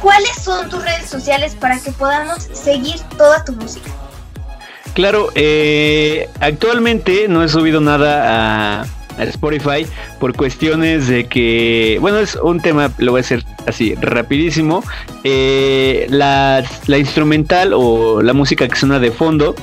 [0.00, 3.88] ¿Cuáles son tus redes sociales para que podamos seguir toda tu música?
[4.94, 8.86] Claro, eh, actualmente no he subido nada a,
[9.18, 9.86] Spotify
[10.18, 14.82] por cuestiones de que, bueno, es un tema, lo voy a hacer así rapidísimo.
[15.22, 19.54] Eh, la, instrumental o la música que suena de fondo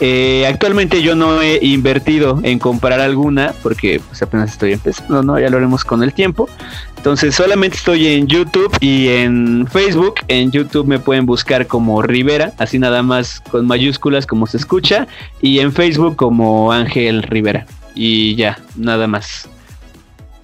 [0.00, 5.38] eh, actualmente yo no he invertido en comprar alguna porque pues apenas estoy empezando, ¿no?
[5.38, 6.48] Ya lo haremos con el tiempo.
[6.96, 10.14] Entonces solamente estoy en YouTube y en Facebook.
[10.28, 15.06] En YouTube me pueden buscar como Rivera, así nada más con mayúsculas como se escucha.
[15.40, 17.66] Y en Facebook como Ángel Rivera.
[17.94, 19.48] Y ya, nada más.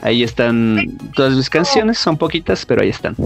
[0.02, 3.16] Ahí están todas mis canciones, son poquitas, pero ahí están.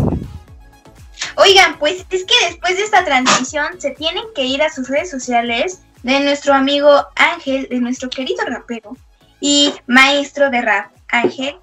[1.37, 5.11] Oigan, pues es que después de esta transmisión se tienen que ir a sus redes
[5.11, 8.97] sociales de nuestro amigo Ángel, de nuestro querido rapero
[9.41, 11.57] y maestro de rap, Ángel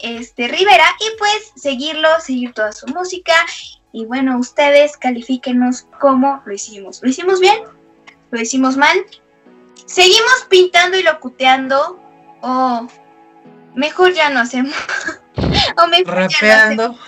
[0.00, 3.34] este, Rivera, y pues seguirlo, seguir toda su música.
[3.92, 7.00] Y bueno, ustedes califíquenos cómo lo hicimos.
[7.02, 7.62] ¿Lo hicimos bien?
[8.32, 9.06] ¿Lo hicimos mal?
[9.86, 12.00] ¿Seguimos pintando y locuteando?
[12.40, 12.88] ¿O
[13.76, 14.74] mejor ya no hacemos?
[15.76, 16.98] ¿O mejor rapeando?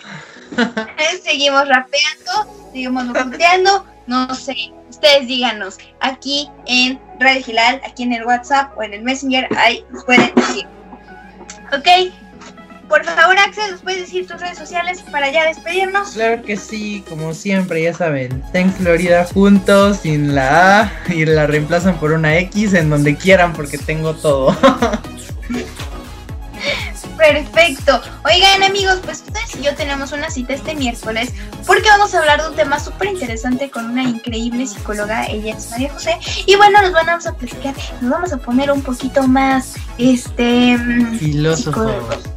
[1.25, 4.73] Seguimos rapeando, seguimos locuteando, no sé
[5.05, 9.85] ustedes díganos aquí en Radio Gilal, aquí en el WhatsApp o en el Messenger, ahí
[9.91, 10.67] nos pueden decir.
[11.77, 12.11] Ok,
[12.89, 16.13] por favor, Axel, ¿nos puedes decir tus redes sociales para ya despedirnos?
[16.13, 18.43] Claro que sí, como siempre, ya saben.
[18.55, 23.53] Thanks Florida juntos, sin la A, y la reemplazan por una X en donde quieran,
[23.53, 24.57] porque tengo todo.
[27.17, 28.01] Perfecto.
[28.25, 31.33] Oigan amigos, pues ustedes y yo tenemos una cita este miércoles
[31.67, 35.71] porque vamos a hablar de un tema súper interesante con una increíble psicóloga, ella es
[35.71, 36.19] María José.
[36.47, 40.79] Y bueno, nos vamos a platicar, nos vamos a poner un poquito más, este...
[41.19, 42.34] Filósofos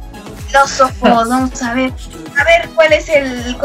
[0.48, 1.92] filósofos, vamos a ver,
[2.38, 3.56] a ver cuál es el,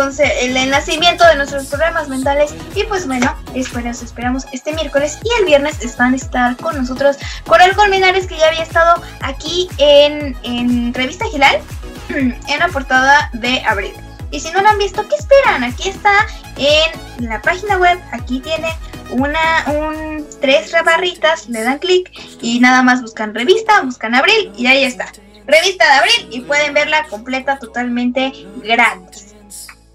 [0.56, 2.54] el, nacimiento de nuestros problemas mentales.
[2.76, 7.18] Y pues bueno, esperamos, esperamos este miércoles y el viernes van a estar con nosotros
[7.46, 11.60] Coral Colmenares, que ya había estado aquí en, en Revista Gilal,
[12.10, 13.94] en la portada de abril.
[14.32, 15.64] Y si no lo han visto, ¿qué esperan?
[15.64, 16.26] Aquí está
[16.58, 18.72] en la página web, aquí tienen
[19.12, 22.12] una, un, tres barritas, le dan clic
[22.42, 25.06] y nada más buscan revista, buscan abril y ahí está
[25.46, 28.34] revista de abril y pueden verla completa totalmente
[28.64, 29.36] gratis.